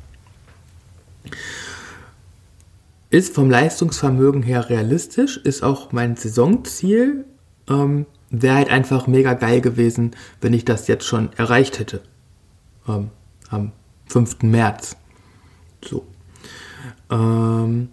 Ist 3.10 3.34
vom 3.34 3.48
Leistungsvermögen 3.48 4.42
her 4.42 4.68
realistisch, 4.68 5.36
ist 5.36 5.62
auch 5.62 5.92
mein 5.92 6.16
Saisonziel 6.16 7.24
ähm, 7.68 8.06
Wäre 8.40 8.56
halt 8.56 8.70
einfach 8.70 9.06
mega 9.06 9.34
geil 9.34 9.60
gewesen, 9.60 10.12
wenn 10.40 10.54
ich 10.54 10.64
das 10.64 10.88
jetzt 10.88 11.04
schon 11.04 11.32
erreicht 11.36 11.78
hätte. 11.78 12.00
Ähm, 12.88 13.10
am 13.48 13.70
5. 14.06 14.42
März. 14.42 14.96
So. 15.84 16.04
Ähm, 17.10 17.90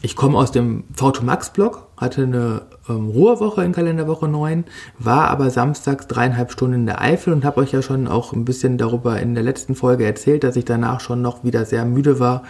ich 0.00 0.16
komme 0.16 0.36
aus 0.36 0.50
dem 0.50 0.84
V2 0.96 1.22
Max 1.22 1.50
Blog, 1.50 1.86
hatte 1.96 2.24
eine 2.24 2.62
ähm, 2.88 3.10
Ruhewoche 3.10 3.62
in 3.62 3.70
Kalenderwoche 3.70 4.26
9, 4.26 4.64
war 4.98 5.28
aber 5.28 5.50
samstags 5.50 6.08
dreieinhalb 6.08 6.50
Stunden 6.50 6.74
in 6.74 6.86
der 6.86 7.00
Eifel 7.00 7.32
und 7.32 7.44
habe 7.44 7.60
euch 7.60 7.70
ja 7.70 7.82
schon 7.82 8.08
auch 8.08 8.32
ein 8.32 8.44
bisschen 8.44 8.78
darüber 8.78 9.20
in 9.20 9.34
der 9.34 9.44
letzten 9.44 9.76
Folge 9.76 10.04
erzählt, 10.04 10.42
dass 10.42 10.56
ich 10.56 10.64
danach 10.64 10.98
schon 10.98 11.22
noch 11.22 11.44
wieder 11.44 11.64
sehr 11.66 11.84
müde 11.84 12.18
war 12.18 12.42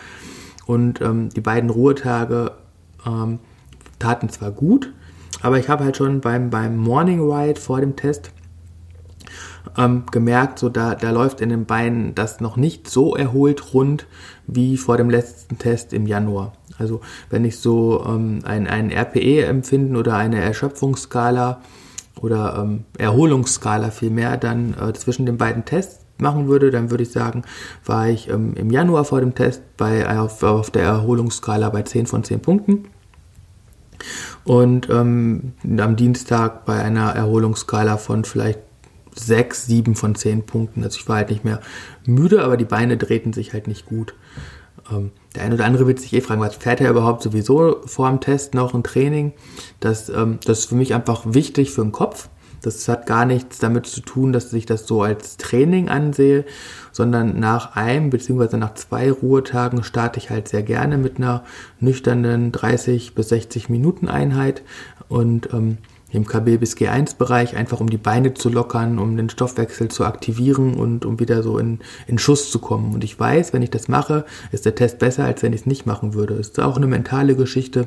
und 0.64 1.02
ähm, 1.02 1.28
die 1.28 1.42
beiden 1.42 1.68
Ruhetage 1.68 2.52
ähm, 3.06 3.38
taten 3.98 4.30
zwar 4.30 4.50
gut, 4.50 4.94
aber 5.42 5.58
ich 5.58 5.68
habe 5.68 5.84
halt 5.84 5.96
schon 5.96 6.20
beim, 6.20 6.50
beim 6.50 6.76
Morning 6.76 7.20
Ride 7.20 7.60
vor 7.60 7.80
dem 7.80 7.96
Test 7.96 8.30
ähm, 9.76 10.04
gemerkt, 10.10 10.58
so 10.58 10.68
da, 10.68 10.94
da 10.94 11.10
läuft 11.10 11.40
in 11.40 11.48
den 11.48 11.66
Beinen 11.66 12.14
das 12.14 12.40
noch 12.40 12.56
nicht 12.56 12.88
so 12.88 13.14
erholt 13.14 13.74
rund 13.74 14.06
wie 14.46 14.76
vor 14.76 14.96
dem 14.96 15.10
letzten 15.10 15.58
Test 15.58 15.92
im 15.92 16.06
Januar. 16.06 16.52
Also 16.78 17.00
wenn 17.30 17.44
ich 17.44 17.58
so 17.58 18.04
ähm, 18.06 18.40
ein, 18.44 18.66
ein 18.66 18.90
RPE 18.90 19.44
empfinden 19.44 19.96
oder 19.96 20.16
eine 20.16 20.40
Erschöpfungsskala 20.40 21.60
oder 22.20 22.58
ähm, 22.58 22.84
Erholungsskala 22.98 23.90
vielmehr 23.90 24.36
dann 24.36 24.74
äh, 24.74 24.92
zwischen 24.92 25.26
den 25.26 25.38
beiden 25.38 25.64
Tests 25.64 26.04
machen 26.18 26.48
würde, 26.48 26.70
dann 26.70 26.90
würde 26.90 27.02
ich 27.02 27.10
sagen, 27.10 27.42
war 27.84 28.08
ich 28.08 28.28
ähm, 28.28 28.54
im 28.54 28.70
Januar 28.70 29.04
vor 29.04 29.20
dem 29.20 29.34
Test 29.34 29.62
bei, 29.76 30.08
auf, 30.18 30.42
auf 30.42 30.70
der 30.70 30.84
Erholungsskala 30.84 31.68
bei 31.70 31.82
10 31.82 32.06
von 32.06 32.24
10 32.24 32.40
Punkten 32.40 32.84
und 34.44 34.88
ähm, 34.90 35.52
am 35.78 35.96
Dienstag 35.96 36.64
bei 36.64 36.82
einer 36.82 37.10
Erholungsskala 37.10 37.96
von 37.96 38.24
vielleicht 38.24 38.60
6, 39.14 39.66
7 39.66 39.94
von 39.94 40.14
10 40.14 40.46
Punkten. 40.46 40.82
Also 40.84 40.98
ich 40.98 41.08
war 41.08 41.16
halt 41.16 41.30
nicht 41.30 41.44
mehr 41.44 41.60
müde, 42.06 42.42
aber 42.42 42.56
die 42.56 42.64
Beine 42.64 42.96
drehten 42.96 43.32
sich 43.32 43.52
halt 43.52 43.66
nicht 43.66 43.86
gut. 43.86 44.14
Ähm, 44.90 45.12
der 45.34 45.44
eine 45.44 45.54
oder 45.54 45.64
andere 45.64 45.86
wird 45.86 46.00
sich 46.00 46.12
eh 46.12 46.20
fragen, 46.20 46.40
was 46.40 46.56
fährt 46.56 46.80
er 46.80 46.90
überhaupt 46.90 47.22
sowieso 47.22 47.82
vor 47.86 48.08
dem 48.08 48.20
Test 48.20 48.54
noch 48.54 48.74
ein 48.74 48.82
Training? 48.82 49.32
Das, 49.80 50.08
ähm, 50.08 50.38
das 50.44 50.60
ist 50.60 50.68
für 50.68 50.74
mich 50.74 50.94
einfach 50.94 51.22
wichtig 51.26 51.70
für 51.70 51.82
den 51.82 51.92
Kopf. 51.92 52.28
Das 52.62 52.88
hat 52.88 53.06
gar 53.06 53.24
nichts 53.24 53.58
damit 53.58 53.86
zu 53.86 54.00
tun, 54.00 54.32
dass 54.32 54.52
ich 54.52 54.66
das 54.66 54.86
so 54.86 55.02
als 55.02 55.36
Training 55.36 55.88
ansehe, 55.88 56.44
sondern 56.92 57.38
nach 57.38 57.76
einem 57.76 58.10
bzw. 58.10 58.56
nach 58.56 58.74
zwei 58.74 59.10
Ruhetagen 59.10 59.82
starte 59.82 60.18
ich 60.18 60.30
halt 60.30 60.48
sehr 60.48 60.62
gerne 60.62 60.96
mit 60.98 61.18
einer 61.18 61.44
nüchternen 61.80 62.52
30 62.52 63.14
bis 63.14 63.28
60 63.30 63.68
Minuten 63.68 64.08
Einheit 64.08 64.62
und 65.08 65.52
ähm, 65.52 65.78
im 66.12 66.26
KB 66.26 66.58
bis 66.58 66.76
G1 66.76 67.16
Bereich, 67.16 67.56
einfach 67.56 67.80
um 67.80 67.88
die 67.88 67.96
Beine 67.96 68.34
zu 68.34 68.50
lockern, 68.50 68.98
um 68.98 69.16
den 69.16 69.30
Stoffwechsel 69.30 69.88
zu 69.88 70.04
aktivieren 70.04 70.74
und 70.74 71.06
um 71.06 71.18
wieder 71.18 71.42
so 71.42 71.58
in, 71.58 71.80
in 72.06 72.18
Schuss 72.18 72.50
zu 72.50 72.58
kommen. 72.58 72.92
Und 72.94 73.02
ich 73.02 73.18
weiß, 73.18 73.52
wenn 73.52 73.62
ich 73.62 73.70
das 73.70 73.88
mache, 73.88 74.26
ist 74.52 74.66
der 74.66 74.74
Test 74.74 74.98
besser, 74.98 75.24
als 75.24 75.42
wenn 75.42 75.54
ich 75.54 75.62
es 75.62 75.66
nicht 75.66 75.86
machen 75.86 76.14
würde. 76.14 76.34
Ist 76.34 76.60
auch 76.60 76.76
eine 76.76 76.86
mentale 76.86 77.34
Geschichte. 77.34 77.86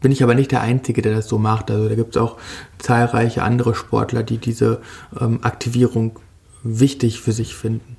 Bin 0.00 0.12
ich 0.12 0.22
aber 0.22 0.34
nicht 0.34 0.52
der 0.52 0.60
Einzige, 0.60 1.02
der 1.02 1.14
das 1.14 1.28
so 1.28 1.38
macht. 1.38 1.70
Also 1.70 1.88
da 1.88 1.94
gibt 1.94 2.16
es 2.16 2.22
auch 2.22 2.36
zahlreiche 2.78 3.42
andere 3.42 3.74
Sportler, 3.74 4.22
die 4.22 4.38
diese 4.38 4.80
ähm, 5.20 5.40
Aktivierung 5.42 6.18
wichtig 6.62 7.20
für 7.20 7.32
sich 7.32 7.54
finden. 7.54 7.96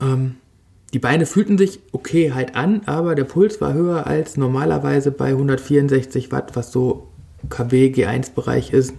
Ähm, 0.00 0.36
die 0.92 0.98
Beine 0.98 1.26
fühlten 1.26 1.58
sich 1.58 1.80
okay 1.92 2.32
halt 2.32 2.54
an, 2.54 2.82
aber 2.86 3.14
der 3.14 3.24
Puls 3.24 3.60
war 3.60 3.74
höher 3.74 4.06
als 4.06 4.36
normalerweise 4.36 5.10
bei 5.10 5.28
164 5.28 6.30
Watt, 6.32 6.54
was 6.54 6.72
so 6.72 7.08
KW 7.50 7.92
G1-Bereich 7.92 8.72
ist. 8.72 8.94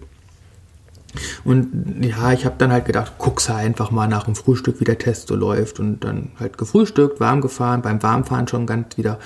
Und 1.44 2.04
ja, 2.04 2.34
ich 2.34 2.46
habe 2.46 2.56
dann 2.58 2.72
halt 2.72 2.86
gedacht, 2.86 3.14
guck's 3.18 3.50
halt 3.50 3.66
einfach 3.66 3.92
mal 3.92 4.08
nach 4.08 4.26
dem 4.26 4.36
Frühstück, 4.36 4.80
wie 4.80 4.86
der 4.86 4.98
Test 4.98 5.28
so 5.28 5.36
läuft. 5.36 5.80
Und 5.80 6.04
dann 6.04 6.32
halt 6.40 6.58
gefrühstückt, 6.58 7.20
warm 7.20 7.42
gefahren, 7.42 7.82
beim 7.82 8.04
Warmfahren 8.04 8.48
schon 8.48 8.66
ganz 8.66 8.98
wieder 8.98 9.20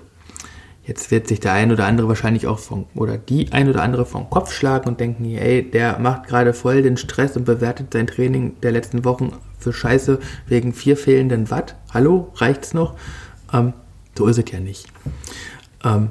Jetzt 0.84 1.10
wird 1.10 1.28
sich 1.28 1.40
der 1.40 1.52
ein 1.52 1.70
oder 1.70 1.86
andere 1.86 2.08
wahrscheinlich 2.08 2.46
auch 2.46 2.58
von, 2.58 2.86
oder 2.94 3.18
die 3.18 3.52
ein 3.52 3.68
oder 3.68 3.82
andere 3.82 4.06
vom 4.06 4.28
Kopf 4.30 4.52
schlagen 4.52 4.88
und 4.88 4.98
denken, 4.98 5.24
ey, 5.24 5.62
der 5.68 5.98
macht 5.98 6.26
gerade 6.26 6.52
voll 6.52 6.82
den 6.82 6.96
Stress 6.96 7.36
und 7.36 7.44
bewertet 7.44 7.92
sein 7.92 8.06
Training 8.06 8.60
der 8.60 8.72
letzten 8.72 9.04
Wochen 9.04 9.32
für 9.58 9.72
Scheiße 9.72 10.18
wegen 10.46 10.72
vier 10.72 10.96
fehlenden 10.96 11.50
Watt. 11.50 11.76
Hallo, 11.92 12.32
reicht's 12.36 12.74
noch? 12.74 12.96
Ähm, 13.52 13.74
so 14.16 14.26
ist 14.26 14.38
es 14.38 14.50
ja 14.50 14.58
nicht. 14.58 14.86
Ähm, 15.84 16.10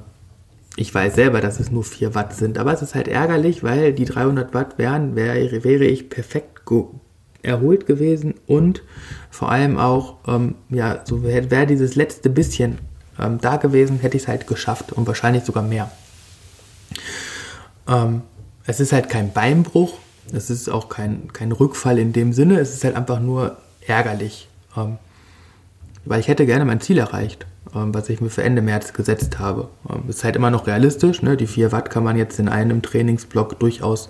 ich 0.75 0.93
weiß 0.93 1.15
selber, 1.15 1.41
dass 1.41 1.59
es 1.59 1.71
nur 1.71 1.83
4 1.83 2.15
Watt 2.15 2.33
sind, 2.33 2.57
aber 2.57 2.71
es 2.71 2.81
ist 2.81 2.95
halt 2.95 3.09
ärgerlich, 3.09 3.63
weil 3.63 3.91
die 3.91 4.05
300 4.05 4.53
Watt 4.53 4.77
wären, 4.77 5.15
wäre, 5.15 5.63
wäre 5.63 5.83
ich 5.83 6.09
perfekt 6.09 6.61
erholt 7.41 7.85
gewesen 7.85 8.35
und 8.47 8.83
vor 9.29 9.51
allem 9.51 9.77
auch, 9.77 10.17
ähm, 10.27 10.55
ja, 10.69 11.01
so 11.05 11.23
wäre 11.23 11.51
wär 11.51 11.65
dieses 11.65 11.95
letzte 11.95 12.29
bisschen 12.29 12.77
ähm, 13.19 13.39
da 13.41 13.57
gewesen, 13.57 13.99
hätte 13.99 14.17
ich 14.17 14.23
es 14.23 14.27
halt 14.27 14.47
geschafft 14.47 14.91
und 14.91 15.07
wahrscheinlich 15.07 15.43
sogar 15.43 15.63
mehr. 15.63 15.91
Ähm, 17.87 18.21
es 18.65 18.79
ist 18.79 18.93
halt 18.93 19.09
kein 19.09 19.33
Beinbruch, 19.33 19.93
es 20.31 20.49
ist 20.49 20.69
auch 20.69 20.89
kein, 20.89 21.33
kein 21.33 21.51
Rückfall 21.51 21.97
in 21.97 22.13
dem 22.13 22.33
Sinne, 22.33 22.59
es 22.59 22.73
ist 22.73 22.83
halt 22.83 22.95
einfach 22.95 23.19
nur 23.19 23.57
ärgerlich, 23.85 24.47
ähm, 24.77 24.97
weil 26.05 26.19
ich 26.19 26.27
hätte 26.27 26.45
gerne 26.45 26.65
mein 26.65 26.81
Ziel 26.81 26.97
erreicht. 26.97 27.45
Ähm, 27.75 27.93
was 27.93 28.09
ich 28.09 28.19
mir 28.19 28.29
für 28.29 28.43
Ende 28.43 28.63
März 28.63 28.93
gesetzt 28.93 29.37
habe. 29.37 29.69
Ähm, 29.87 30.05
ist 30.07 30.23
halt 30.23 30.35
immer 30.35 30.49
noch 30.49 30.65
realistisch. 30.65 31.21
Ne? 31.21 31.37
Die 31.37 31.45
4 31.45 31.71
Watt 31.71 31.91
kann 31.91 32.03
man 32.03 32.17
jetzt 32.17 32.39
in 32.39 32.49
einem 32.49 32.81
Trainingsblock 32.81 33.59
durchaus 33.59 34.09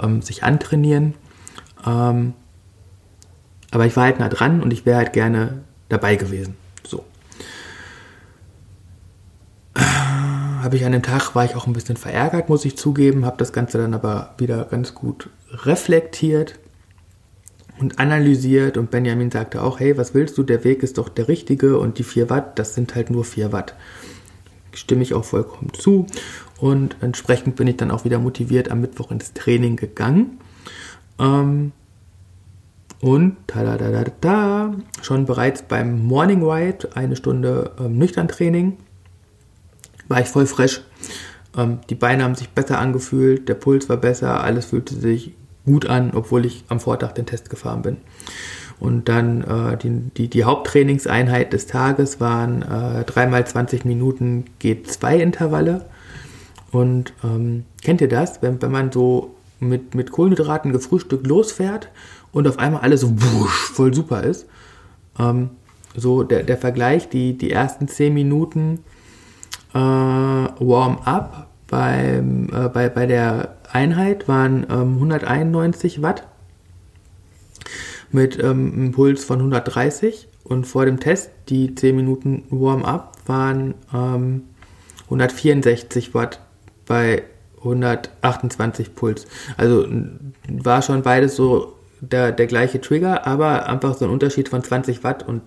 ähm, 0.00 0.20
sich 0.20 0.44
antrainieren. 0.44 1.14
Aber 1.84 2.34
ich 3.86 3.96
war 3.96 4.04
halt 4.04 4.20
nah 4.20 4.28
dran 4.28 4.62
und 4.62 4.72
ich 4.72 4.86
wäre 4.86 4.98
halt 4.98 5.12
gerne 5.12 5.62
dabei 5.88 6.14
gewesen. 6.14 6.54
So. 6.86 7.04
Habe 10.62 10.76
ich 10.76 10.84
an 10.84 10.92
dem 10.92 11.02
Tag, 11.02 11.34
war 11.34 11.44
ich 11.44 11.56
auch 11.56 11.66
ein 11.66 11.72
bisschen 11.72 11.96
verärgert, 11.96 12.48
muss 12.48 12.64
ich 12.64 12.76
zugeben, 12.76 13.26
habe 13.26 13.36
das 13.36 13.52
Ganze 13.52 13.78
dann 13.78 13.94
aber 13.94 14.34
wieder 14.38 14.64
ganz 14.66 14.94
gut 14.94 15.28
reflektiert 15.50 16.60
und 17.80 17.98
analysiert 17.98 18.76
und 18.76 18.92
Benjamin 18.92 19.32
sagte 19.32 19.60
auch, 19.60 19.80
hey, 19.80 19.98
was 19.98 20.14
willst 20.14 20.38
du, 20.38 20.44
der 20.44 20.62
Weg 20.62 20.84
ist 20.84 20.98
doch 20.98 21.08
der 21.08 21.26
richtige 21.26 21.80
und 21.80 21.98
die 21.98 22.04
4 22.04 22.30
Watt, 22.30 22.60
das 22.60 22.76
sind 22.76 22.94
halt 22.94 23.10
nur 23.10 23.24
4 23.24 23.50
Watt. 23.50 23.74
Stimme 24.72 25.02
ich 25.02 25.14
auch 25.14 25.24
vollkommen 25.24 25.72
zu 25.72 26.06
und 26.60 26.94
entsprechend 27.00 27.56
bin 27.56 27.66
ich 27.66 27.76
dann 27.76 27.90
auch 27.90 28.04
wieder 28.04 28.20
motiviert 28.20 28.70
am 28.70 28.82
Mittwoch 28.82 29.10
ins 29.10 29.32
Training 29.32 29.74
gegangen. 29.74 30.38
Ähm, 31.18 31.72
und 33.00 33.36
da 34.20 34.74
schon 35.00 35.26
bereits 35.26 35.62
beim 35.62 36.06
Morning 36.06 36.48
Ride, 36.48 36.90
eine 36.94 37.16
Stunde 37.16 37.72
ähm, 37.80 37.98
nüchtern 37.98 38.28
Training, 38.28 38.76
war 40.08 40.20
ich 40.20 40.28
voll 40.28 40.46
fresh. 40.46 40.82
Ähm, 41.56 41.80
die 41.90 41.94
Beine 41.94 42.24
haben 42.24 42.34
sich 42.34 42.50
besser 42.50 42.78
angefühlt, 42.78 43.48
der 43.48 43.54
Puls 43.54 43.88
war 43.88 43.96
besser, 43.96 44.42
alles 44.42 44.66
fühlte 44.66 44.94
sich 44.94 45.34
gut 45.64 45.86
an, 45.86 46.12
obwohl 46.14 46.44
ich 46.44 46.64
am 46.68 46.80
Vortag 46.80 47.12
den 47.12 47.26
Test 47.26 47.50
gefahren 47.50 47.82
bin. 47.82 47.96
Und 48.80 49.08
dann 49.08 49.42
äh, 49.42 49.76
die, 49.76 49.90
die, 50.16 50.28
die, 50.28 50.44
Haupttrainingseinheit 50.44 51.52
des 51.52 51.68
Tages 51.68 52.20
waren 52.20 52.62
äh, 52.62 53.04
3 53.04 53.42
20 53.44 53.84
Minuten 53.84 54.46
G2-Intervalle. 54.60 55.84
Und 56.72 57.12
ähm, 57.22 57.64
kennt 57.82 58.00
ihr 58.00 58.08
das, 58.08 58.42
wenn, 58.42 58.60
wenn 58.60 58.72
man 58.72 58.90
so 58.90 59.36
mit, 59.60 59.94
mit 59.94 60.10
Kohlenhydraten 60.10 60.72
gefrühstückt 60.72 61.26
losfährt 61.26 61.90
und 62.32 62.48
auf 62.48 62.58
einmal 62.58 62.80
alles 62.80 63.02
so 63.02 63.12
wusch, 63.12 63.70
voll 63.72 63.94
super 63.94 64.24
ist? 64.24 64.46
Ähm, 65.16 65.50
so 65.94 66.24
der, 66.24 66.42
der 66.42 66.56
Vergleich, 66.56 67.08
die, 67.08 67.38
die 67.38 67.52
ersten 67.52 67.86
10 67.86 68.12
Minuten 68.12 68.80
äh, 69.74 69.78
Warm-up 69.78 71.48
beim, 71.68 72.48
äh, 72.52 72.68
bei, 72.68 72.88
bei 72.88 73.06
der 73.06 73.56
Einheit 73.72 74.28
waren 74.28 74.66
ähm, 74.70 74.94
191 74.94 76.02
Watt 76.02 76.26
mit 78.10 78.38
ähm, 78.38 78.72
einem 78.72 78.92
Puls 78.92 79.24
von 79.24 79.38
130 79.38 80.28
und 80.44 80.66
vor 80.66 80.84
dem 80.84 81.00
Test, 81.00 81.30
die 81.48 81.74
10 81.74 81.96
Minuten 81.96 82.44
Warm-up, 82.50 83.16
waren 83.26 83.74
ähm, 83.94 84.42
164 85.04 86.14
Watt 86.14 86.40
bei 86.86 87.22
128 87.58 88.94
Puls. 88.94 89.26
Also 89.56 89.86
war 90.48 90.82
schon 90.82 91.02
beides 91.02 91.36
so 91.36 91.76
der, 92.00 92.32
der 92.32 92.46
gleiche 92.46 92.80
Trigger, 92.80 93.26
aber 93.26 93.68
einfach 93.68 93.94
so 93.94 94.04
ein 94.04 94.10
Unterschied 94.10 94.48
von 94.48 94.62
20 94.62 95.04
Watt 95.04 95.26
und 95.26 95.42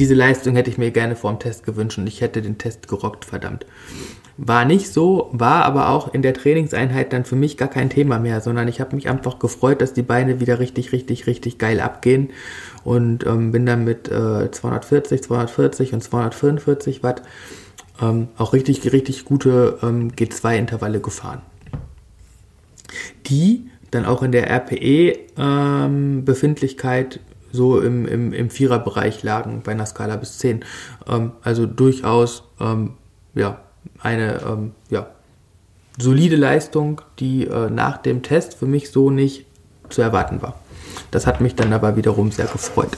diese 0.00 0.14
Leistung 0.14 0.56
hätte 0.56 0.70
ich 0.70 0.78
mir 0.78 0.90
gerne 0.92 1.14
vor 1.14 1.30
dem 1.30 1.38
Test 1.38 1.64
gewünscht 1.64 1.98
und 1.98 2.06
ich 2.06 2.22
hätte 2.22 2.40
den 2.40 2.56
Test 2.56 2.88
gerockt, 2.88 3.26
verdammt. 3.26 3.66
War 4.38 4.64
nicht 4.64 4.90
so, 4.90 5.28
war 5.32 5.66
aber 5.66 5.90
auch 5.90 6.14
in 6.14 6.22
der 6.22 6.32
Trainingseinheit 6.32 7.12
dann 7.12 7.26
für 7.26 7.36
mich 7.36 7.58
gar 7.58 7.68
kein 7.68 7.90
Thema 7.90 8.18
mehr, 8.18 8.40
sondern 8.40 8.66
ich 8.66 8.80
habe 8.80 8.96
mich 8.96 9.10
einfach 9.10 9.38
gefreut, 9.38 9.82
dass 9.82 9.92
die 9.92 10.00
Beine 10.00 10.40
wieder 10.40 10.58
richtig, 10.58 10.92
richtig, 10.92 11.26
richtig 11.26 11.58
geil 11.58 11.80
abgehen 11.80 12.30
und 12.82 13.26
ähm, 13.26 13.52
bin 13.52 13.66
dann 13.66 13.84
mit 13.84 14.08
äh, 14.08 14.50
240, 14.50 15.22
240 15.22 15.92
und 15.92 16.02
244 16.02 17.02
Watt 17.02 17.20
ähm, 18.00 18.28
auch 18.38 18.54
richtig, 18.54 18.90
richtig 18.94 19.26
gute 19.26 19.76
ähm, 19.82 20.12
G2-Intervalle 20.12 21.00
gefahren. 21.00 21.42
Die 23.26 23.68
dann 23.90 24.06
auch 24.06 24.22
in 24.22 24.32
der 24.32 24.48
RPE-Befindlichkeit 24.48 27.16
ähm, 27.16 27.22
so 27.52 27.80
im, 27.80 28.06
im, 28.06 28.32
im 28.32 28.50
Viererbereich 28.50 29.22
lagen 29.22 29.62
bei 29.64 29.72
einer 29.72 29.86
Skala 29.86 30.16
bis 30.16 30.38
10. 30.38 30.64
Ähm, 31.08 31.32
also 31.42 31.66
durchaus 31.66 32.44
ähm, 32.60 32.94
ja, 33.34 33.60
eine 34.00 34.40
ähm, 34.46 34.72
ja, 34.88 35.06
solide 35.98 36.36
Leistung, 36.36 37.02
die 37.18 37.46
äh, 37.46 37.70
nach 37.70 37.98
dem 37.98 38.22
Test 38.22 38.54
für 38.54 38.66
mich 38.66 38.90
so 38.90 39.10
nicht 39.10 39.46
zu 39.88 40.02
erwarten 40.02 40.42
war. 40.42 40.54
Das 41.10 41.26
hat 41.26 41.40
mich 41.40 41.54
dann 41.54 41.72
aber 41.72 41.96
wiederum 41.96 42.30
sehr 42.30 42.46
gefreut. 42.46 42.96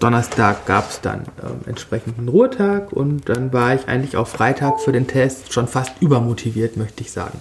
Donnerstag 0.00 0.64
gab 0.66 0.90
es 0.90 1.00
dann 1.00 1.22
äh, 1.22 1.68
entsprechend 1.68 2.18
einen 2.18 2.28
Ruhetag 2.28 2.92
und 2.92 3.28
dann 3.28 3.52
war 3.52 3.74
ich 3.74 3.88
eigentlich 3.88 4.16
auch 4.16 4.28
Freitag 4.28 4.80
für 4.80 4.92
den 4.92 5.08
Test 5.08 5.52
schon 5.52 5.66
fast 5.66 6.00
übermotiviert, 6.00 6.76
möchte 6.76 7.02
ich 7.02 7.10
sagen. 7.10 7.40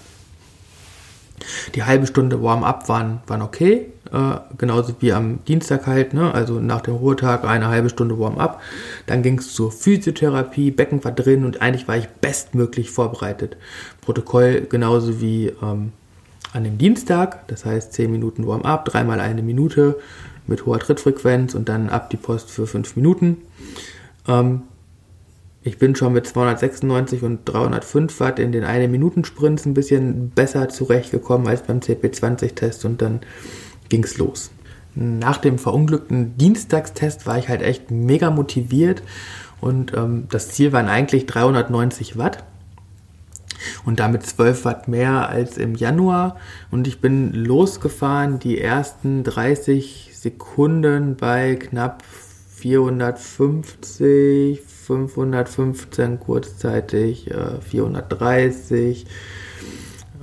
Die 1.75 1.83
halbe 1.83 2.07
Stunde 2.07 2.41
Warm-up 2.41 2.89
waren, 2.89 3.21
waren 3.27 3.41
okay, 3.41 3.87
äh, 4.11 4.37
genauso 4.57 4.95
wie 4.99 5.13
am 5.13 5.43
Dienstag 5.45 5.85
halt, 5.85 6.13
ne? 6.13 6.33
also 6.33 6.59
nach 6.59 6.81
dem 6.81 6.95
Ruhetag 6.95 7.45
eine 7.45 7.67
halbe 7.67 7.89
Stunde 7.89 8.19
Warm-up. 8.19 8.61
Dann 9.05 9.21
ging 9.21 9.39
es 9.39 9.53
zur 9.53 9.71
Physiotherapie, 9.71 10.71
Becken 10.71 11.03
war 11.03 11.11
drin 11.11 11.45
und 11.45 11.61
eigentlich 11.61 11.87
war 11.87 11.97
ich 11.97 12.07
bestmöglich 12.07 12.89
vorbereitet. 12.89 13.57
Protokoll 14.01 14.67
genauso 14.69 15.21
wie 15.21 15.47
ähm, 15.61 15.91
an 16.53 16.63
dem 16.63 16.77
Dienstag, 16.77 17.47
das 17.47 17.65
heißt 17.65 17.93
10 17.93 18.11
Minuten 18.11 18.47
Warm-up, 18.47 18.85
dreimal 18.85 19.19
eine 19.19 19.43
Minute 19.43 19.97
mit 20.47 20.65
hoher 20.65 20.79
Trittfrequenz 20.79 21.55
und 21.55 21.69
dann 21.69 21.89
ab 21.89 22.09
die 22.09 22.17
Post 22.17 22.49
für 22.49 22.65
5 22.65 22.95
Minuten. 22.95 23.37
Ähm, 24.27 24.63
ich 25.67 25.77
bin 25.77 25.95
schon 25.95 26.13
mit 26.13 26.25
296 26.25 27.21
und 27.23 27.41
305 27.43 28.21
Watt 28.21 28.39
in 28.39 28.53
den 28.53 28.63
1-Minuten-Sprints 28.63 29.65
ein 29.65 29.73
bisschen 29.73 30.29
besser 30.29 30.69
zurechtgekommen 30.69 31.45
als 31.47 31.63
beim 31.63 31.79
CP20-Test 31.79 32.85
und 32.85 33.01
dann 33.01 33.19
ging 33.89 34.05
es 34.05 34.17
los. 34.17 34.51
Nach 34.95 35.35
dem 35.37 35.59
verunglückten 35.59 36.37
Dienstagstest 36.37 37.27
war 37.27 37.37
ich 37.37 37.49
halt 37.49 37.61
echt 37.61 37.91
mega 37.91 38.31
motiviert 38.31 39.03
und 39.59 39.93
ähm, 39.93 40.27
das 40.29 40.47
Ziel 40.49 40.71
waren 40.71 40.87
eigentlich 40.87 41.25
390 41.25 42.17
Watt 42.17 42.45
und 43.85 43.99
damit 43.99 44.25
12 44.25 44.63
Watt 44.63 44.87
mehr 44.87 45.27
als 45.29 45.57
im 45.57 45.75
Januar 45.75 46.37
und 46.71 46.87
ich 46.87 47.01
bin 47.01 47.33
losgefahren 47.33 48.39
die 48.39 48.61
ersten 48.61 49.25
30 49.25 50.11
Sekunden 50.13 51.17
bei 51.17 51.55
knapp 51.55 52.03
450, 52.55 54.61
515 54.87 56.19
kurzzeitig, 56.19 57.29
äh, 57.29 57.61
430, 57.61 59.05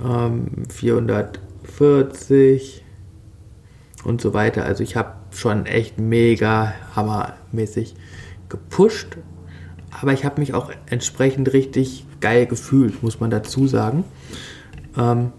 ähm, 0.03 0.63
440 0.69 2.83
und 4.03 4.19
so 4.21 4.33
weiter. 4.33 4.65
Also 4.65 4.83
ich 4.83 4.95
habe 4.95 5.13
schon 5.31 5.67
echt 5.67 5.99
mega 5.99 6.73
hammermäßig 6.95 7.95
gepusht, 8.49 9.17
aber 10.01 10.13
ich 10.13 10.25
habe 10.25 10.41
mich 10.41 10.55
auch 10.55 10.71
entsprechend 10.87 11.53
richtig 11.53 12.07
geil 12.19 12.47
gefühlt, 12.47 13.03
muss 13.03 13.19
man 13.19 13.29
dazu 13.29 13.67
sagen. 13.67 14.03
Ähm, 14.97 15.31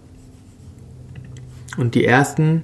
und 1.77 1.95
die 1.95 2.05
ersten 2.05 2.63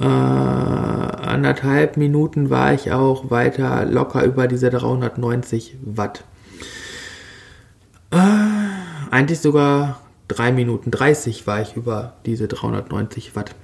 äh, 0.00 0.04
anderthalb 0.04 1.96
Minuten 1.96 2.50
war 2.50 2.74
ich 2.74 2.92
auch 2.92 3.30
weiter 3.30 3.84
locker 3.84 4.24
über 4.24 4.46
diese 4.46 4.70
390 4.70 5.76
Watt. 5.82 6.24
Äh, 8.10 8.16
eigentlich 9.10 9.40
sogar 9.40 10.00
3 10.28 10.52
Minuten 10.52 10.90
30 10.90 11.46
war 11.46 11.62
ich 11.62 11.76
über 11.76 12.14
diese 12.26 12.48
390 12.48 13.36
Watt. 13.36 13.54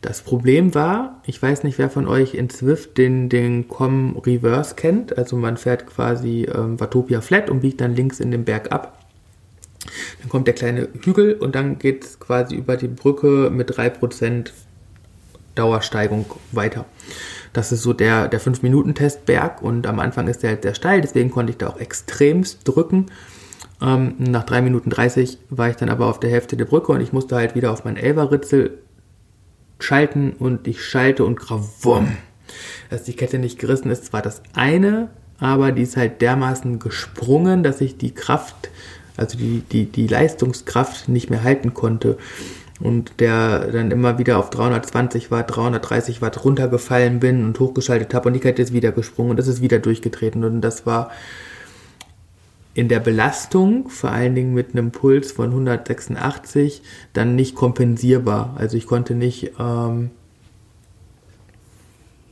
Das 0.00 0.22
Problem 0.22 0.74
war, 0.74 1.20
ich 1.26 1.40
weiß 1.40 1.62
nicht, 1.62 1.78
wer 1.78 1.88
von 1.88 2.08
euch 2.08 2.34
in 2.34 2.50
Swift 2.50 2.98
den, 2.98 3.28
den 3.28 3.68
Com 3.68 4.18
Reverse 4.18 4.74
kennt. 4.74 5.16
Also 5.16 5.36
man 5.36 5.56
fährt 5.56 5.86
quasi 5.86 6.48
ähm, 6.52 6.80
Watopia 6.80 7.20
Flat 7.20 7.48
und 7.48 7.60
biegt 7.60 7.80
dann 7.80 7.94
links 7.94 8.18
in 8.18 8.32
den 8.32 8.44
Berg 8.44 8.72
ab. 8.72 8.98
Dann 10.20 10.28
kommt 10.28 10.48
der 10.48 10.54
kleine 10.54 10.88
Hügel 11.04 11.34
und 11.34 11.54
dann 11.54 11.78
geht 11.78 12.04
es 12.04 12.18
quasi 12.18 12.56
über 12.56 12.76
die 12.76 12.88
Brücke 12.88 13.50
mit 13.50 13.70
3% 13.70 14.50
Dauersteigung 15.54 16.26
weiter. 16.52 16.84
Das 17.52 17.72
ist 17.72 17.82
so 17.82 17.92
der, 17.92 18.28
der 18.28 18.40
5-Minuten-Testberg 18.40 19.62
und 19.62 19.86
am 19.86 20.00
Anfang 20.00 20.28
ist 20.28 20.42
der 20.42 20.50
halt 20.50 20.62
sehr 20.62 20.74
steil, 20.74 21.00
deswegen 21.00 21.30
konnte 21.30 21.52
ich 21.52 21.58
da 21.58 21.68
auch 21.68 21.78
extremst 21.78 22.66
drücken. 22.66 23.06
Ähm, 23.82 24.14
nach 24.18 24.44
3 24.44 24.62
Minuten 24.62 24.90
30 24.90 25.38
war 25.50 25.68
ich 25.68 25.76
dann 25.76 25.90
aber 25.90 26.06
auf 26.06 26.20
der 26.20 26.30
Hälfte 26.30 26.56
der 26.56 26.64
Brücke 26.64 26.92
und 26.92 27.00
ich 27.00 27.12
musste 27.12 27.36
halt 27.36 27.54
wieder 27.54 27.72
auf 27.72 27.84
meinen 27.84 27.96
Elverritzel 27.96 28.78
schalten 29.80 30.34
und 30.38 30.66
ich 30.66 30.82
schalte 30.82 31.24
und 31.24 31.36
gravum. 31.36 32.16
Dass 32.90 33.04
die 33.04 33.14
Kette 33.14 33.38
nicht 33.38 33.58
gerissen 33.58 33.90
ist, 33.90 34.06
zwar 34.06 34.22
das 34.22 34.42
eine, 34.54 35.10
aber 35.38 35.72
die 35.72 35.82
ist 35.82 35.96
halt 35.96 36.22
dermaßen 36.22 36.78
gesprungen, 36.78 37.62
dass 37.62 37.80
ich 37.80 37.96
die 37.96 38.14
Kraft, 38.14 38.70
also 39.16 39.36
die, 39.36 39.62
die, 39.72 39.86
die 39.86 40.06
Leistungskraft 40.06 41.08
nicht 41.08 41.30
mehr 41.30 41.42
halten 41.42 41.74
konnte 41.74 42.16
und 42.82 43.20
der 43.20 43.68
dann 43.68 43.90
immer 43.90 44.18
wieder 44.18 44.38
auf 44.38 44.50
320 44.50 45.30
Watt, 45.30 45.54
330 45.54 46.20
Watt 46.20 46.44
runtergefallen 46.44 47.20
bin 47.20 47.44
und 47.44 47.58
hochgeschaltet 47.60 48.12
habe 48.12 48.28
und 48.28 48.34
die 48.34 48.40
Kette 48.40 48.62
ist 48.62 48.72
wieder 48.72 48.92
gesprungen 48.92 49.30
und 49.30 49.36
das 49.38 49.48
ist 49.48 49.62
wieder 49.62 49.78
durchgetreten 49.78 50.44
und 50.44 50.60
das 50.60 50.84
war 50.84 51.10
in 52.74 52.88
der 52.88 53.00
Belastung, 53.00 53.88
vor 53.88 54.10
allen 54.10 54.34
Dingen 54.34 54.54
mit 54.54 54.72
einem 54.72 54.92
Puls 54.92 55.32
von 55.32 55.50
186, 55.50 56.82
dann 57.12 57.36
nicht 57.36 57.54
kompensierbar. 57.54 58.54
Also 58.56 58.78
ich 58.78 58.86
konnte 58.86 59.14
nicht 59.14 59.52
ähm, 59.60 60.10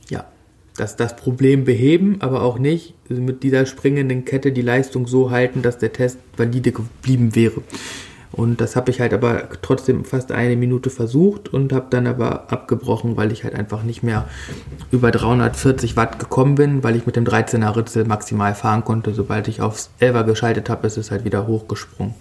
ja, 0.08 0.24
das, 0.76 0.96
das 0.96 1.14
Problem 1.16 1.64
beheben, 1.64 2.16
aber 2.20 2.42
auch 2.42 2.58
nicht 2.58 2.94
mit 3.10 3.42
dieser 3.42 3.66
springenden 3.66 4.24
Kette 4.24 4.50
die 4.50 4.62
Leistung 4.62 5.06
so 5.06 5.30
halten, 5.30 5.60
dass 5.60 5.76
der 5.76 5.92
Test 5.92 6.18
valide 6.36 6.72
geblieben 6.72 7.34
wäre. 7.34 7.62
Und 8.32 8.60
das 8.60 8.76
habe 8.76 8.90
ich 8.90 9.00
halt 9.00 9.12
aber 9.12 9.48
trotzdem 9.60 10.04
fast 10.04 10.30
eine 10.30 10.54
Minute 10.54 10.88
versucht 10.88 11.52
und 11.52 11.72
habe 11.72 11.86
dann 11.90 12.06
aber 12.06 12.52
abgebrochen, 12.52 13.16
weil 13.16 13.32
ich 13.32 13.42
halt 13.42 13.54
einfach 13.54 13.82
nicht 13.82 14.02
mehr 14.02 14.28
über 14.92 15.10
340 15.10 15.96
Watt 15.96 16.20
gekommen 16.20 16.54
bin, 16.54 16.84
weil 16.84 16.94
ich 16.94 17.06
mit 17.06 17.16
dem 17.16 17.24
13er 17.24 17.76
Ritzel 17.76 18.04
maximal 18.04 18.54
fahren 18.54 18.84
konnte. 18.84 19.14
Sobald 19.14 19.48
ich 19.48 19.60
aufs 19.60 19.90
11er 20.00 20.24
geschaltet 20.24 20.70
habe, 20.70 20.86
ist 20.86 20.96
es 20.96 21.10
halt 21.10 21.24
wieder 21.24 21.48
hochgesprungen. 21.48 22.14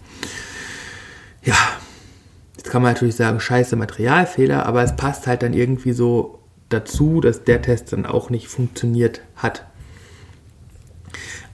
Ja, 1.43 1.55
jetzt 2.57 2.69
kann 2.69 2.81
man 2.81 2.93
natürlich 2.93 3.15
sagen, 3.15 3.39
scheiße 3.39 3.75
Materialfehler, 3.75 4.65
aber 4.65 4.81
es 4.81 4.95
passt 4.95 5.27
halt 5.27 5.43
dann 5.43 5.53
irgendwie 5.53 5.93
so 5.93 6.39
dazu, 6.69 7.21
dass 7.21 7.43
der 7.43 7.61
Test 7.61 7.93
dann 7.93 8.05
auch 8.07 8.31
nicht 8.31 8.47
funktioniert 8.47 9.21
hat. 9.35 9.65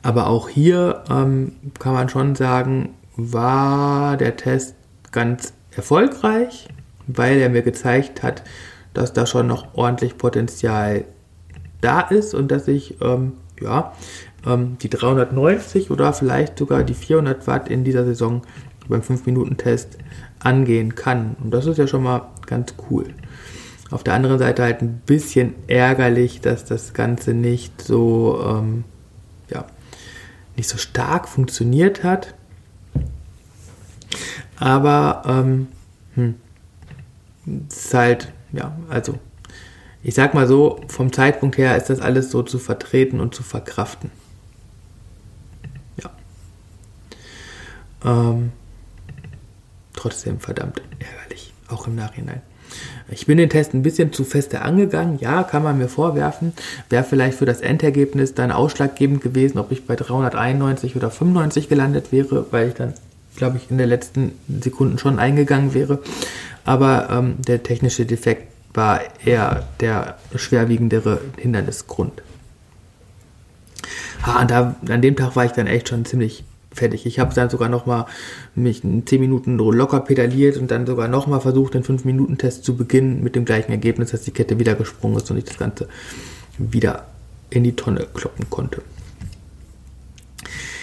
Aber 0.01 0.27
auch 0.27 0.49
hier 0.49 1.03
ähm, 1.09 1.55
kann 1.79 1.93
man 1.93 2.09
schon 2.09 2.35
sagen, 2.35 2.93
war 3.15 4.17
der 4.17 4.35
Test 4.37 4.75
ganz 5.11 5.53
erfolgreich, 5.71 6.67
weil 7.07 7.37
er 7.37 7.49
mir 7.49 7.61
gezeigt 7.61 8.23
hat, 8.23 8.43
dass 8.93 9.13
da 9.13 9.25
schon 9.25 9.47
noch 9.47 9.75
ordentlich 9.75 10.17
Potenzial 10.17 11.05
da 11.81 12.01
ist 12.01 12.33
und 12.33 12.51
dass 12.51 12.67
ich 12.67 13.01
ähm, 13.01 13.33
ja, 13.59 13.93
ähm, 14.45 14.77
die 14.81 14.89
390 14.89 15.91
oder 15.91 16.13
vielleicht 16.13 16.57
sogar 16.57 16.83
die 16.83 16.93
400 16.93 17.47
Watt 17.47 17.69
in 17.69 17.83
dieser 17.83 18.05
Saison 18.05 18.41
beim 18.87 19.01
5-Minuten-Test 19.01 19.97
angehen 20.39 20.95
kann. 20.95 21.35
Und 21.43 21.51
das 21.51 21.65
ist 21.65 21.77
ja 21.77 21.87
schon 21.87 22.03
mal 22.03 22.29
ganz 22.45 22.75
cool. 22.89 23.07
Auf 23.91 24.03
der 24.03 24.13
anderen 24.13 24.39
Seite 24.39 24.63
halt 24.63 24.81
ein 24.81 25.01
bisschen 25.05 25.55
ärgerlich, 25.67 26.41
dass 26.41 26.65
das 26.65 26.93
Ganze 26.93 27.33
nicht 27.33 27.81
so, 27.81 28.43
ähm, 28.45 28.83
ja, 29.49 29.65
nicht 30.55 30.69
so 30.69 30.77
stark 30.77 31.27
funktioniert 31.27 32.03
hat. 32.03 32.35
Aber 34.57 35.23
ähm, 35.25 35.67
hm, 36.15 36.35
es 37.69 37.85
ist 37.85 37.93
halt, 37.93 38.31
ja, 38.51 38.75
also 38.89 39.19
ich 40.03 40.13
sag 40.13 40.33
mal 40.33 40.47
so, 40.47 40.81
vom 40.87 41.11
Zeitpunkt 41.11 41.57
her 41.57 41.75
ist 41.75 41.89
das 41.89 41.99
alles 41.99 42.29
so 42.29 42.43
zu 42.43 42.59
vertreten 42.59 43.19
und 43.19 43.33
zu 43.33 43.43
verkraften. 43.43 44.11
Ja. 46.01 46.11
Ähm, 48.05 48.51
trotzdem 49.93 50.39
verdammt 50.39 50.81
ärgerlich, 50.99 51.53
auch 51.69 51.87
im 51.87 51.95
Nachhinein. 51.95 52.41
Ich 53.09 53.25
bin 53.25 53.37
den 53.37 53.49
Test 53.49 53.73
ein 53.73 53.83
bisschen 53.83 54.13
zu 54.13 54.23
feste 54.23 54.61
angegangen. 54.61 55.19
Ja, 55.19 55.43
kann 55.43 55.63
man 55.63 55.77
mir 55.77 55.87
vorwerfen. 55.87 56.53
Wäre 56.89 57.03
vielleicht 57.03 57.37
für 57.37 57.45
das 57.45 57.61
Endergebnis 57.61 58.33
dann 58.33 58.51
ausschlaggebend 58.51 59.21
gewesen, 59.21 59.59
ob 59.59 59.71
ich 59.71 59.85
bei 59.85 59.95
391 59.95 60.95
oder 60.95 61.11
95 61.11 61.69
gelandet 61.69 62.11
wäre, 62.11 62.45
weil 62.51 62.69
ich 62.69 62.73
dann, 62.73 62.93
glaube 63.35 63.57
ich, 63.57 63.69
in 63.69 63.77
den 63.77 63.89
letzten 63.89 64.33
Sekunden 64.61 64.97
schon 64.97 65.19
eingegangen 65.19 65.73
wäre. 65.73 65.99
Aber 66.63 67.09
ähm, 67.09 67.35
der 67.39 67.63
technische 67.63 68.05
Defekt 68.05 68.47
war 68.73 69.01
eher 69.25 69.67
der 69.79 70.17
schwerwiegendere 70.35 71.21
Hindernisgrund. 71.37 72.21
Ah, 74.23 74.43
da, 74.45 74.75
an 74.89 75.01
dem 75.01 75.15
Tag 75.15 75.35
war 75.35 75.45
ich 75.45 75.51
dann 75.51 75.67
echt 75.67 75.89
schon 75.89 76.05
ziemlich 76.05 76.43
fertig. 76.73 77.05
Ich 77.05 77.19
habe 77.19 77.33
dann 77.33 77.49
sogar 77.49 77.69
noch 77.69 77.85
mal 77.85 78.05
mich 78.53 78.83
in 78.83 79.05
10 79.05 79.21
Minuten 79.21 79.57
locker 79.57 80.01
pedaliert 80.01 80.57
und 80.57 80.71
dann 80.71 80.85
sogar 80.85 81.07
noch 81.07 81.27
mal 81.27 81.39
versucht, 81.39 81.73
den 81.73 81.83
5-Minuten-Test 81.83 82.65
zu 82.65 82.75
beginnen 82.75 83.23
mit 83.23 83.35
dem 83.35 83.45
gleichen 83.45 83.71
Ergebnis, 83.71 84.11
dass 84.11 84.21
die 84.21 84.31
Kette 84.31 84.59
wieder 84.59 84.75
gesprungen 84.75 85.17
ist 85.17 85.29
und 85.31 85.37
ich 85.37 85.45
das 85.45 85.57
Ganze 85.57 85.87
wieder 86.57 87.05
in 87.49 87.63
die 87.63 87.75
Tonne 87.75 88.07
kloppen 88.13 88.49
konnte. 88.49 88.81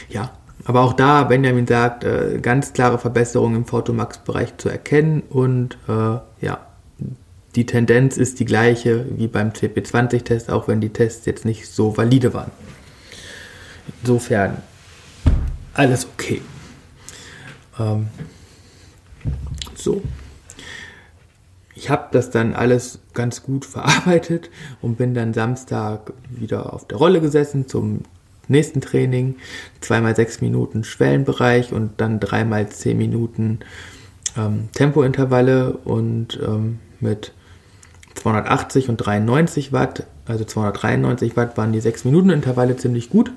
Ja, 0.08 0.32
aber 0.64 0.82
auch 0.82 0.92
da, 0.92 1.24
Benjamin 1.24 1.66
sagt, 1.66 2.04
äh, 2.04 2.38
ganz 2.40 2.72
klare 2.72 2.98
Verbesserungen 2.98 3.56
im 3.56 3.64
Photomax-Bereich 3.64 4.56
zu 4.58 4.68
erkennen 4.68 5.22
und 5.28 5.76
äh, 5.88 6.18
ja, 6.40 6.66
die 7.54 7.66
Tendenz 7.66 8.16
ist 8.16 8.40
die 8.40 8.44
gleiche 8.44 9.06
wie 9.16 9.26
beim 9.26 9.50
CP20-Test, 9.50 10.50
auch 10.50 10.68
wenn 10.68 10.80
die 10.80 10.90
Tests 10.90 11.26
jetzt 11.26 11.44
nicht 11.44 11.68
so 11.68 11.96
valide 11.96 12.32
waren. 12.32 12.50
Insofern 14.00 14.62
alles 15.74 16.06
okay. 16.06 16.40
Ähm, 17.78 18.08
so. 19.74 20.02
Ich 21.74 21.90
habe 21.90 22.08
das 22.12 22.30
dann 22.30 22.54
alles 22.54 23.00
ganz 23.12 23.42
gut 23.42 23.64
verarbeitet 23.64 24.50
und 24.80 24.96
bin 24.96 25.14
dann 25.14 25.34
Samstag 25.34 26.12
wieder 26.30 26.72
auf 26.72 26.86
der 26.86 26.98
Rolle 26.98 27.20
gesessen 27.20 27.66
zum 27.66 28.02
nächsten 28.52 28.80
Training. 28.80 29.36
Zweimal 29.80 30.14
sechs 30.14 30.40
Minuten 30.40 30.84
Schwellenbereich 30.84 31.72
und 31.72 32.00
dann 32.00 32.20
dreimal 32.20 32.68
zehn 32.68 32.96
Minuten 32.96 33.58
ähm, 34.36 34.68
Tempointervalle 34.72 35.72
und 35.84 36.38
ähm, 36.40 36.78
mit 37.00 37.32
280 38.14 38.88
und 38.88 38.98
93 38.98 39.72
Watt, 39.72 40.06
also 40.26 40.44
293 40.44 41.36
Watt 41.36 41.56
waren 41.56 41.72
die 41.72 41.80
6 41.80 42.04
Minuten 42.04 42.30
Intervalle 42.30 42.76
ziemlich 42.76 43.10
gut. 43.10 43.32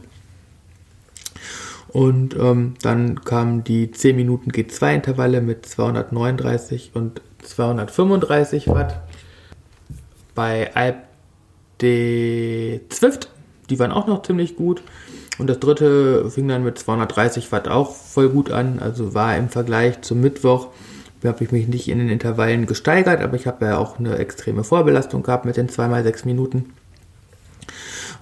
Und 1.87 2.35
ähm, 2.35 2.73
dann 2.81 3.23
kamen 3.23 3.63
die 3.63 3.89
10 3.89 4.15
Minuten 4.17 4.51
G2-Intervalle 4.51 5.41
mit 5.41 5.65
239 5.65 6.91
und 6.93 7.21
235 7.41 8.67
Watt. 8.67 9.01
Bei 10.33 10.75
Alp 10.75 10.97
de 11.81 12.81
Zwift, 12.89 13.29
die 13.69 13.79
waren 13.79 13.91
auch 13.91 14.07
noch 14.07 14.23
ziemlich 14.23 14.55
gut. 14.55 14.81
Und 15.37 15.47
das 15.47 15.59
dritte 15.59 16.29
fing 16.29 16.47
dann 16.47 16.63
mit 16.63 16.79
230 16.79 17.51
Watt 17.51 17.67
auch 17.67 17.93
voll 17.93 18.29
gut 18.29 18.51
an. 18.51 18.79
Also 18.79 19.13
war 19.13 19.35
im 19.35 19.49
Vergleich 19.49 20.01
zum 20.01 20.21
Mittwoch, 20.21 20.69
habe 21.23 21.43
ich 21.43 21.51
mich 21.51 21.67
nicht 21.67 21.87
in 21.87 21.97
den 21.97 22.09
Intervallen 22.09 22.67
gesteigert, 22.67 23.21
aber 23.21 23.35
ich 23.35 23.47
habe 23.47 23.65
ja 23.65 23.77
auch 23.77 23.99
eine 23.99 24.17
extreme 24.17 24.63
Vorbelastung 24.63 25.23
gehabt 25.23 25.45
mit 25.45 25.57
den 25.57 25.69
2x6 25.69 26.25
Minuten. 26.25 26.73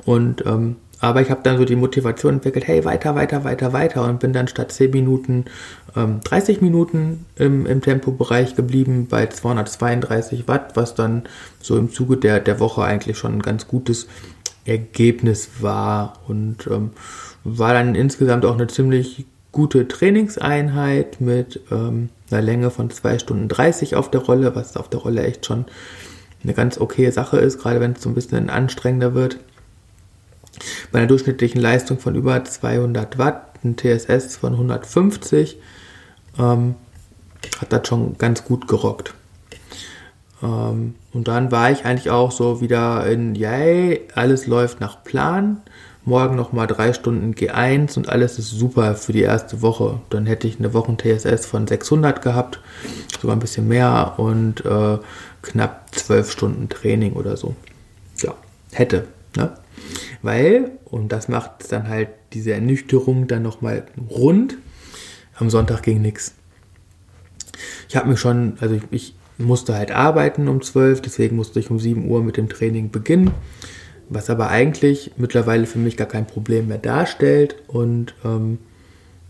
Und 0.06 0.46
ähm, 0.46 0.78
aber 1.04 1.22
ich 1.22 1.30
habe 1.30 1.42
dann 1.44 1.58
so 1.58 1.66
die 1.66 1.76
Motivation 1.76 2.36
entwickelt, 2.36 2.66
hey, 2.66 2.86
weiter, 2.86 3.14
weiter, 3.14 3.44
weiter, 3.44 3.74
weiter 3.74 4.06
und 4.06 4.22
bin 4.22 4.32
dann 4.32 4.48
statt 4.48 4.72
10 4.72 4.92
Minuten 4.92 5.46
ähm, 5.98 6.22
30 6.24 6.62
Minuten 6.62 7.26
im, 7.36 7.66
im 7.66 7.82
Tempobereich 7.82 8.56
geblieben 8.56 9.08
bei 9.10 9.28
232 9.28 10.48
Watt, 10.48 10.78
was 10.78 10.96
dann 10.96 11.24
so 11.62 11.78
im 11.78 11.92
Zuge 11.92 12.16
der, 12.16 12.40
der 12.40 12.62
Woche 12.62 12.84
eigentlich 12.84 13.18
schon 13.18 13.34
ein 13.34 13.42
ganz 13.42 13.68
gutes 13.68 14.08
Ergebnis 14.66 15.50
war 15.62 16.20
und 16.28 16.68
ähm, 16.68 16.92
war 17.44 17.74
dann 17.74 17.96
insgesamt 17.96 18.46
auch 18.46 18.54
eine 18.54 18.68
ziemlich 18.68 19.26
gute 19.52 19.88
Trainingseinheit 19.88 21.22
mit 21.22 21.62
ähm, 21.72 22.10
einer 22.32 22.42
Länge 22.42 22.72
von 22.72 22.90
2 22.90 23.20
Stunden 23.20 23.48
30 23.48 23.96
auf 23.96 24.10
der 24.10 24.22
Rolle, 24.22 24.56
was 24.56 24.78
auf 24.78 24.90
der 24.90 25.02
Rolle 25.02 25.24
echt 25.24 25.46
schon 25.46 25.66
eine 26.44 26.54
ganz 26.54 26.78
okay 26.78 27.10
Sache 27.12 27.38
ist, 27.38 27.60
gerade 27.60 27.80
wenn 27.80 27.94
es 27.94 28.02
so 28.02 28.10
ein 28.10 28.16
bisschen 28.16 28.50
anstrengender 28.50 29.14
wird. 29.14 29.38
Bei 30.92 31.00
einer 31.00 31.08
durchschnittlichen 31.08 31.62
Leistung 31.62 32.00
von 32.00 32.16
über 32.16 32.44
200 32.44 33.18
Watt, 33.18 33.64
ein 33.64 33.78
TSS 33.78 34.38
von 34.38 34.54
150, 34.54 35.58
ähm, 36.40 36.76
hat 37.60 37.72
das 37.72 37.88
schon 37.88 38.18
ganz 38.18 38.44
gut 38.44 38.68
gerockt. 38.68 39.14
Ähm, 40.44 40.96
und 41.14 41.28
dann 41.28 41.52
war 41.52 41.72
ich 41.72 41.86
eigentlich 41.86 42.10
auch 42.10 42.32
so 42.32 42.62
wieder 42.62 43.08
in, 43.08 43.34
yay, 43.34 44.02
alles 44.14 44.46
läuft 44.46 44.80
nach 44.82 45.04
Plan. 45.04 45.62
Morgen 46.06 46.36
nochmal 46.36 46.68
drei 46.68 46.92
Stunden 46.92 47.34
G1 47.34 47.96
und 47.96 48.10
alles 48.10 48.38
ist 48.38 48.50
super 48.50 48.96
für 48.96 49.14
die 49.14 49.22
erste 49.22 49.62
Woche. 49.62 50.02
Dann 50.10 50.26
hätte 50.26 50.48
ich 50.48 50.60
eine 50.60 50.74
Wochen 50.74 50.98
TSS 50.98 51.46
von 51.46 51.66
600 51.66 52.22
gehabt, 52.22 52.60
sogar 53.22 53.38
ein 53.38 53.40
bisschen 53.40 53.70
mehr 53.70 54.16
und 54.18 54.66
äh, 54.66 54.98
knapp 55.42 55.96
zwölf 55.96 56.30
Stunden 56.30 56.68
Training 56.68 57.14
oder 57.14 57.38
so. 57.38 57.56
Ja, 58.18 58.34
hätte. 58.74 59.08
Ne? 59.38 59.54
Weil, 60.22 60.72
und 60.86 61.14
das 61.14 61.30
macht 61.30 61.72
dann 61.72 61.88
halt 61.88 62.10
diese 62.34 62.52
Ernüchterung 62.52 63.28
dann 63.28 63.44
nochmal 63.44 63.86
rund, 64.10 64.58
am 65.36 65.50
Sonntag 65.50 65.84
ging 65.84 66.02
nichts. 66.02 66.34
Ich 67.88 67.96
habe 67.96 68.10
mir 68.10 68.18
schon, 68.18 68.58
also 68.60 68.78
ich, 68.92 69.16
musste 69.38 69.76
halt 69.76 69.92
arbeiten 69.92 70.48
um 70.48 70.62
12, 70.62 71.02
deswegen 71.02 71.36
musste 71.36 71.60
ich 71.60 71.70
um 71.70 71.80
7 71.80 72.10
Uhr 72.10 72.24
mit 72.24 72.38
dem 72.38 72.50
Training 72.50 72.92
beginnen, 72.92 73.32
was 74.10 74.30
aber 74.30 74.50
eigentlich 74.50 75.12
mittlerweile 75.18 75.66
für 75.66 75.80
mich 75.80 75.98
gar 75.98 76.08
kein 76.08 76.28
Problem 76.28 76.68
mehr 76.68 76.78
darstellt 76.78 77.56
und 77.68 78.14
ähm, 78.24 78.60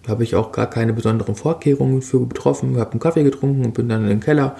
habe 0.08 0.24
ich 0.24 0.36
auch 0.36 0.52
gar 0.52 0.70
keine 0.70 0.94
besonderen 0.94 1.36
Vorkehrungen 1.36 2.02
für 2.02 2.28
getroffen, 2.28 2.78
habe 2.78 2.92
einen 2.92 3.00
Kaffee 3.00 3.24
getrunken 3.24 3.66
und 3.66 3.74
bin 3.74 3.88
dann 3.88 4.04
in 4.04 4.10
den 4.10 4.20
Keller 4.20 4.58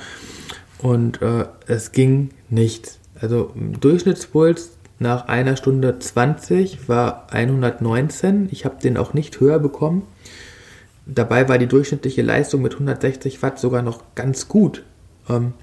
und 0.80 1.22
äh, 1.22 1.46
es 1.68 1.92
ging 1.92 2.30
nichts. 2.50 3.00
Also 3.20 3.52
Durchschnittspuls 3.56 4.72
nach 5.00 5.28
einer 5.28 5.58
Stunde 5.58 6.00
20 6.00 6.88
war 6.88 7.28
119. 7.32 8.50
Ich 8.52 8.66
habe 8.66 8.82
den 8.82 8.98
auch 8.98 9.14
nicht 9.14 9.40
höher 9.40 9.60
bekommen. 9.60 10.04
Dabei 11.06 11.50
war 11.50 11.58
die 11.58 11.68
durchschnittliche 11.68 12.22
Leistung 12.22 12.62
mit 12.62 12.74
160 12.74 13.42
Watt 13.42 13.60
sogar 13.60 13.82
noch 13.82 14.02
ganz 14.16 14.48
gut. 14.48 14.84
Ähm, 15.30 15.54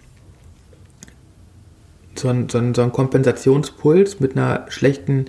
so, 2.15 2.29
ein, 2.29 2.49
so, 2.49 2.59
ein, 2.59 2.75
so 2.75 2.83
ein 2.83 2.93
Kompensationspuls 2.93 4.21
mit 4.21 4.37
einer 4.37 4.67
schlechten 4.69 5.27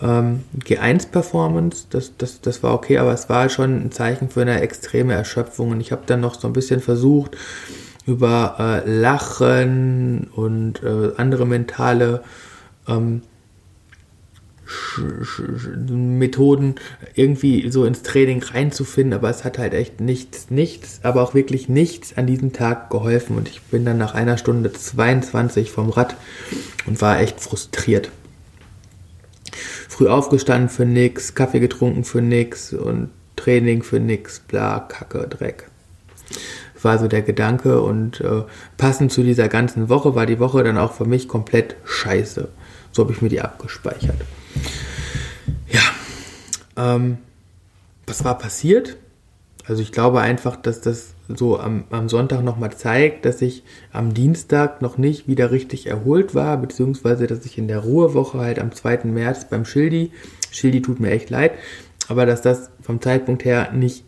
ähm, 0.00 0.44
G1-Performance, 0.58 1.86
das, 1.90 2.16
das, 2.16 2.40
das 2.40 2.62
war 2.62 2.74
okay, 2.74 2.98
aber 2.98 3.12
es 3.12 3.28
war 3.28 3.48
schon 3.48 3.86
ein 3.86 3.92
Zeichen 3.92 4.28
für 4.28 4.42
eine 4.42 4.60
extreme 4.60 5.14
Erschöpfung. 5.14 5.70
Und 5.70 5.80
ich 5.80 5.92
habe 5.92 6.02
dann 6.06 6.20
noch 6.20 6.38
so 6.38 6.46
ein 6.46 6.52
bisschen 6.52 6.80
versucht, 6.80 7.36
über 8.06 8.82
äh, 8.86 8.90
Lachen 8.90 10.28
und 10.34 10.82
äh, 10.82 11.12
andere 11.16 11.46
mentale 11.46 12.22
ähm, 12.86 13.22
Methoden 15.88 16.74
irgendwie 17.14 17.70
so 17.70 17.84
ins 17.84 18.02
Training 18.02 18.42
reinzufinden, 18.42 19.14
aber 19.14 19.30
es 19.30 19.44
hat 19.44 19.58
halt 19.58 19.72
echt 19.72 20.00
nichts, 20.00 20.50
nichts, 20.50 21.00
aber 21.02 21.22
auch 21.22 21.34
wirklich 21.34 21.68
nichts 21.68 22.16
an 22.16 22.26
diesem 22.26 22.52
Tag 22.52 22.90
geholfen 22.90 23.36
und 23.36 23.48
ich 23.48 23.62
bin 23.62 23.84
dann 23.84 23.98
nach 23.98 24.14
einer 24.14 24.36
Stunde 24.36 24.72
22 24.72 25.70
vom 25.70 25.90
Rad 25.90 26.16
und 26.86 27.00
war 27.00 27.20
echt 27.20 27.40
frustriert. 27.40 28.10
Früh 29.88 30.08
aufgestanden 30.08 30.68
für 30.68 30.84
nix, 30.84 31.34
Kaffee 31.34 31.60
getrunken 31.60 32.04
für 32.04 32.20
nix 32.20 32.72
und 32.72 33.10
Training 33.36 33.82
für 33.82 34.00
nix, 34.00 34.40
bla, 34.40 34.80
Kacke, 34.80 35.26
Dreck. 35.28 35.70
War 36.82 36.98
so 36.98 37.08
der 37.08 37.22
Gedanke 37.22 37.80
und 37.80 38.20
äh, 38.20 38.42
passend 38.76 39.12
zu 39.12 39.22
dieser 39.22 39.48
ganzen 39.48 39.88
Woche 39.88 40.14
war 40.14 40.26
die 40.26 40.38
Woche 40.38 40.62
dann 40.62 40.78
auch 40.78 40.92
für 40.92 41.06
mich 41.06 41.26
komplett 41.26 41.76
scheiße. 41.84 42.48
So 42.92 43.02
habe 43.02 43.12
ich 43.12 43.22
mir 43.22 43.28
die 43.28 43.40
abgespeichert. 43.40 44.16
Ja, 45.68 46.94
ähm, 46.94 47.18
was 48.06 48.24
war 48.24 48.38
passiert? 48.38 48.96
Also 49.66 49.82
ich 49.82 49.92
glaube 49.92 50.20
einfach, 50.20 50.56
dass 50.56 50.80
das 50.80 51.14
so 51.28 51.58
am, 51.60 51.84
am 51.90 52.08
Sonntag 52.08 52.42
nochmal 52.42 52.72
zeigt, 52.74 53.26
dass 53.26 53.42
ich 53.42 53.62
am 53.92 54.14
Dienstag 54.14 54.80
noch 54.80 54.96
nicht 54.96 55.28
wieder 55.28 55.50
richtig 55.50 55.86
erholt 55.86 56.34
war, 56.34 56.56
beziehungsweise 56.56 57.26
dass 57.26 57.44
ich 57.44 57.58
in 57.58 57.68
der 57.68 57.80
Ruhewoche 57.80 58.38
halt 58.38 58.58
am 58.58 58.72
2. 58.72 59.00
März 59.04 59.48
beim 59.50 59.66
Schildi, 59.66 60.12
Schildi 60.50 60.80
tut 60.80 61.00
mir 61.00 61.10
echt 61.10 61.28
leid, 61.28 61.52
aber 62.08 62.24
dass 62.24 62.40
das 62.40 62.70
vom 62.80 63.02
Zeitpunkt 63.02 63.44
her 63.44 63.72
nicht 63.72 64.04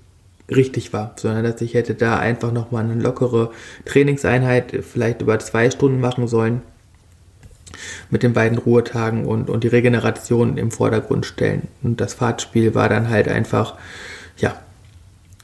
richtig 0.49 0.95
war, 0.95 1.15
sondern 1.17 1.45
dass 1.45 1.61
ich 1.61 1.75
hätte 1.75 1.95
da 1.95 2.19
einfach 2.19 2.53
nochmal 2.53 2.85
eine 2.85 2.95
lockere 2.95 3.51
Trainingseinheit 3.85 4.83
vielleicht 4.83 5.21
über 5.21 5.39
zwei 5.39 5.71
Stunden 5.71 6.01
machen 6.01 6.27
sollen 6.27 6.63
mit 8.11 8.23
den 8.23 8.33
beiden 8.33 8.59
Ruhetagen 8.59 9.27
und, 9.27 9.51
und 9.51 9.65
die 9.65 9.69
Regeneration 9.69 10.57
im 10.59 10.71
Vordergrund 10.71 11.27
stellen. 11.27 11.69
Und 11.83 12.01
das 12.01 12.15
Fahrtspiel 12.15 12.75
war 12.75 12.89
dann 12.89 13.09
halt 13.09 13.29
einfach, 13.29 13.77
ja, 14.37 14.57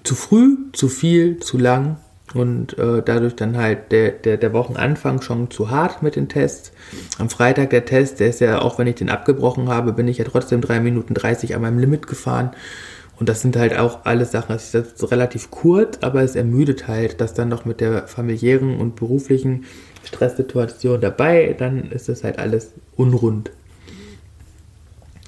zu 0.05 0.15
früh, 0.15 0.57
zu 0.73 0.89
viel, 0.89 1.41
zu 1.41 1.59
lang 1.59 1.97
und 2.35 2.79
äh, 2.79 3.03
dadurch 3.05 3.37
dann 3.37 3.57
halt 3.57 3.93
der, 3.93 4.11
der, 4.11 4.37
der 4.37 4.53
Wochenanfang 4.53 5.23
schon 5.23 5.51
zu 5.51 5.71
hart 5.71 6.03
mit 6.03 6.17
den 6.17 6.29
Tests. 6.29 6.73
Am 7.19 7.31
Freitag 7.31 7.71
der 7.71 7.85
Test, 7.85 8.21
der 8.21 8.29
ist 8.29 8.41
ja, 8.41 8.61
auch 8.61 8.79
wenn 8.79 8.87
ich 8.87 8.97
den 8.97 9.11
abgebrochen 9.11 9.69
habe, 9.69 9.93
bin 9.93 10.09
ich 10.09 10.19
ja 10.19 10.25
trotzdem 10.25 10.61
3 10.61 10.81
Minuten 10.81 11.15
30 11.15 11.55
an 11.55 11.63
meinem 11.63 11.79
Limit 11.79 12.07
gefahren. 12.07 12.51
Und 13.19 13.31
das 13.31 13.41
sind 13.41 13.57
halt 13.57 13.79
auch 13.79 14.05
alles 14.05 14.33
Sachen, 14.33 14.53
das 14.53 14.75
ist 14.75 15.11
relativ 15.11 15.51
kurz, 15.51 15.99
aber 16.03 16.23
es 16.23 16.37
ermüdet 16.37 16.87
halt, 16.87 17.21
dass 17.21 17.33
dann 17.33 17.49
noch 17.49 17.65
mit 17.65 17.81
der 17.81 18.07
familiären 18.07 18.79
und 18.79 18.97
beruflichen 18.97 19.65
Stresssituation 20.07 21.01
dabei, 21.01 21.55
dann 21.59 21.91
ist 21.91 22.09
das 22.09 22.25
halt 22.25 22.39
alles 22.39 22.73
unrund. 22.97 23.51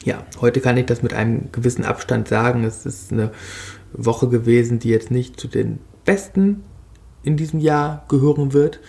Ja, 0.05 0.25
heute 0.41 0.61
kann 0.61 0.77
ich 0.77 0.87
das 0.87 1.03
mit 1.03 1.13
einem 1.13 1.51
gewissen 1.53 1.85
Abstand 1.85 2.29
sagen. 2.29 2.65
Es 2.65 2.87
ist 2.87 3.13
eine 3.13 3.31
Woche 3.93 4.29
gewesen, 4.29 4.79
die 4.79 4.91
jetzt 4.91 5.11
nicht 5.11 5.39
zu 5.39 5.49
den 5.49 5.79
besten 6.05 6.63
in 7.23 7.37
diesem 7.37 7.61
Jahr 7.61 8.05
gehören 8.09 8.53
wird. 8.53 8.81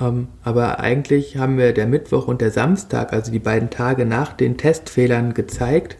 Ähm, 0.00 0.28
aber 0.42 0.80
eigentlich 0.80 1.36
haben 1.36 1.58
wir 1.58 1.72
der 1.72 1.86
Mittwoch 1.86 2.26
und 2.26 2.40
der 2.40 2.50
Samstag, 2.50 3.12
also 3.12 3.30
die 3.30 3.38
beiden 3.38 3.70
Tage 3.70 4.06
nach 4.06 4.32
den 4.32 4.56
Testfehlern, 4.56 5.34
gezeigt, 5.34 5.96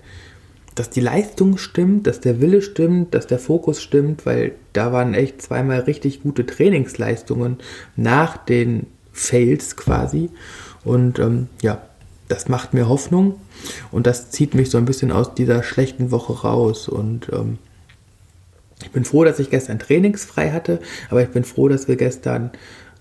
dass 0.75 0.91
die 0.91 1.01
Leistung 1.01 1.59
stimmt, 1.59 2.07
dass 2.07 2.21
der 2.21 2.41
Wille 2.41 2.63
stimmt, 2.63 3.15
dass 3.15 3.27
der 3.27 3.39
Fokus 3.39 3.83
stimmt, 3.83 4.25
weil 4.25 4.53
da 4.73 4.93
waren 4.93 5.15
echt 5.15 5.43
zweimal 5.43 5.81
richtig 5.81 6.23
gute 6.23 6.47
Trainingsleistungen 6.47 7.59
nach 7.97 8.37
den 8.37 8.87
Fails 9.21 9.77
quasi. 9.77 10.31
Und 10.85 11.19
ähm, 11.19 11.49
ja, 11.63 11.83
das 12.29 12.49
macht 12.49 12.75
mir 12.75 12.89
Hoffnung 12.89 13.41
und 13.91 14.07
das 14.07 14.31
zieht 14.31 14.55
mich 14.55 14.71
so 14.71 14.79
ein 14.79 14.85
bisschen 14.85 15.13
aus 15.13 15.35
dieser 15.35 15.63
schlechten 15.63 16.11
Woche 16.11 16.33
raus. 16.41 16.89
Und 16.89 17.29
ähm, 17.33 17.59
ich 18.83 18.91
bin 18.91 19.05
froh, 19.05 19.25
dass 19.25 19.39
ich 19.39 19.51
gestern 19.51 19.79
trainingsfrei 19.79 20.53
hatte, 20.53 20.81
aber 21.11 21.23
ich 21.23 21.29
bin 21.29 21.45
froh, 21.45 21.69
dass 21.69 21.87
wir 21.87 21.97
gestern 21.97 22.51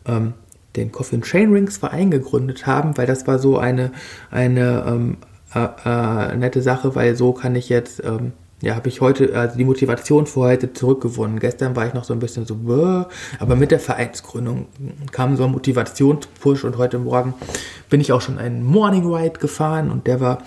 ähm, 0.05 0.33
den 0.75 0.91
Coffee 0.91 1.15
and 1.15 1.25
Chain 1.25 1.51
Rings 1.53 1.77
Verein 1.77 2.11
gegründet 2.11 2.67
haben, 2.67 2.97
weil 2.97 3.07
das 3.07 3.27
war 3.27 3.39
so 3.39 3.57
eine, 3.57 3.91
eine 4.29 4.83
ähm, 4.87 5.17
äh, 5.55 5.67
äh, 5.85 6.35
nette 6.35 6.61
Sache, 6.61 6.95
weil 6.95 7.15
so 7.15 7.33
kann 7.33 7.55
ich 7.55 7.69
jetzt, 7.69 8.03
ähm, 8.03 8.33
ja, 8.61 8.75
habe 8.75 8.89
ich 8.89 8.99
heute, 8.99 9.35
also 9.35 9.57
die 9.57 9.63
Motivation 9.63 10.27
für 10.27 10.41
heute 10.41 10.73
zurückgewonnen. 10.73 11.39
Gestern 11.39 11.75
war 11.75 11.87
ich 11.87 11.93
noch 11.93 12.03
so 12.03 12.13
ein 12.13 12.19
bisschen 12.19 12.45
so, 12.45 12.55
Bäh, 12.55 13.05
aber 13.39 13.55
mit 13.55 13.71
der 13.71 13.79
Vereinsgründung 13.79 14.67
kam 15.11 15.37
so 15.37 15.45
ein 15.45 15.51
Motivationspush 15.51 16.65
und 16.65 16.77
heute 16.77 16.99
Morgen 16.99 17.33
bin 17.89 18.01
ich 18.01 18.11
auch 18.11 18.21
schon 18.21 18.37
einen 18.37 18.63
Morning 18.63 19.05
Ride 19.05 19.39
gefahren 19.39 19.89
und 19.89 20.07
der 20.07 20.19
war 20.19 20.39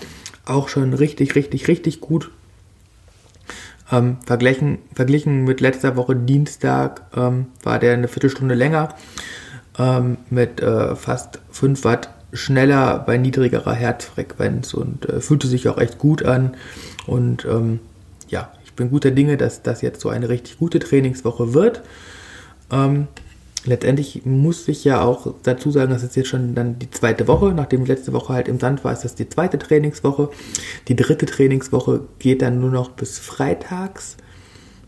auch 0.44 0.68
schon 0.68 0.92
richtig, 0.92 1.35
richtig, 1.35 1.68
richtig 1.68 2.01
gut. 2.01 2.31
Ähm, 3.90 4.18
verglichen, 4.27 4.79
verglichen 4.94 5.44
mit 5.44 5.61
letzter 5.61 5.96
Woche 5.96 6.16
Dienstag 6.16 7.03
ähm, 7.16 7.46
war 7.62 7.79
der 7.79 7.94
eine 7.94 8.09
Viertelstunde 8.09 8.55
länger 8.55 8.90
ähm, 9.79 10.18
mit 10.31 10.61
äh, 10.61 10.96
fast 10.96 11.40
5 11.51 11.85
Watt 11.85 12.11
schneller 12.33 12.98
bei 12.98 13.18
niedrigerer 13.18 13.75
Herzfrequenz 13.75 14.75
und 14.75 15.09
äh, 15.09 15.20
fühlte 15.20 15.46
sich 15.46 15.68
auch 15.68 15.79
echt 15.79 15.98
gut 15.98 16.25
an. 16.25 16.57
Und 17.07 17.44
ähm, 17.44 17.81
ja, 18.33 18.51
ich 18.64 18.73
bin 18.73 18.90
guter 18.90 19.11
Dinge, 19.11 19.37
dass 19.37 19.62
das 19.62 19.83
jetzt 19.83 20.01
so 20.01 20.09
eine 20.09 20.29
richtig 20.29 20.59
gute 20.59 20.79
Trainingswoche 20.79 21.53
wird. 21.53 21.83
Ähm, 22.73 23.07
letztendlich 23.66 24.25
muss 24.25 24.66
ich 24.68 24.85
ja 24.85 25.03
auch 25.03 25.35
dazu 25.42 25.71
sagen, 25.71 25.92
das 25.92 26.03
ist 26.03 26.16
jetzt 26.16 26.31
schon 26.31 26.55
dann 26.55 26.79
die 26.79 26.90
zweite 26.90 27.29
Woche. 27.29 27.53
Nachdem 27.53 27.85
letzte 27.85 28.14
Woche 28.14 28.33
halt 28.33 28.49
im 28.49 28.59
Sand 28.59 28.85
war, 28.85 28.92
ist 28.92 29.05
das 29.05 29.14
die 29.14 29.29
zweite 29.29 29.59
Trainingswoche. 29.59 30.31
Die 30.88 30.97
dritte 30.97 31.27
Trainingswoche 31.27 32.01
geht 32.18 32.40
dann 32.40 32.59
nur 32.59 32.71
noch 32.71 32.90
bis 32.92 33.18
freitags. 33.18 34.16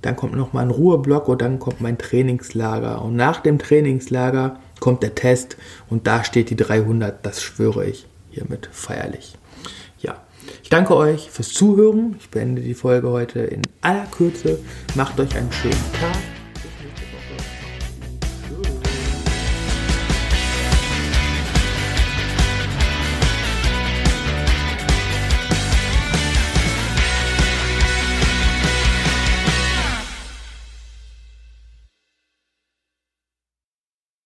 Dann 0.00 0.16
kommt 0.16 0.34
noch 0.34 0.54
mal 0.54 0.62
ein 0.62 0.70
Ruheblock 0.70 1.28
und 1.28 1.42
dann 1.42 1.58
kommt 1.58 1.82
mein 1.82 1.98
Trainingslager. 1.98 3.02
Und 3.02 3.14
nach 3.14 3.40
dem 3.40 3.58
Trainingslager 3.58 4.58
kommt 4.80 5.02
der 5.02 5.14
Test 5.14 5.58
und 5.90 6.06
da 6.06 6.24
steht 6.24 6.48
die 6.48 6.56
300. 6.56 7.24
Das 7.24 7.42
schwöre 7.42 7.84
ich 7.84 8.06
hiermit 8.30 8.70
feierlich. 8.72 9.34
Ich 10.62 10.70
danke 10.70 10.96
euch 10.96 11.30
fürs 11.30 11.52
Zuhören. 11.52 12.16
Ich 12.18 12.30
beende 12.30 12.62
die 12.62 12.74
Folge 12.74 13.10
heute 13.10 13.40
in 13.40 13.62
aller 13.80 14.06
Kürze. 14.06 14.58
Macht 14.94 15.18
euch 15.20 15.34
einen 15.36 15.52
schönen 15.52 15.92
Tag 16.00 16.43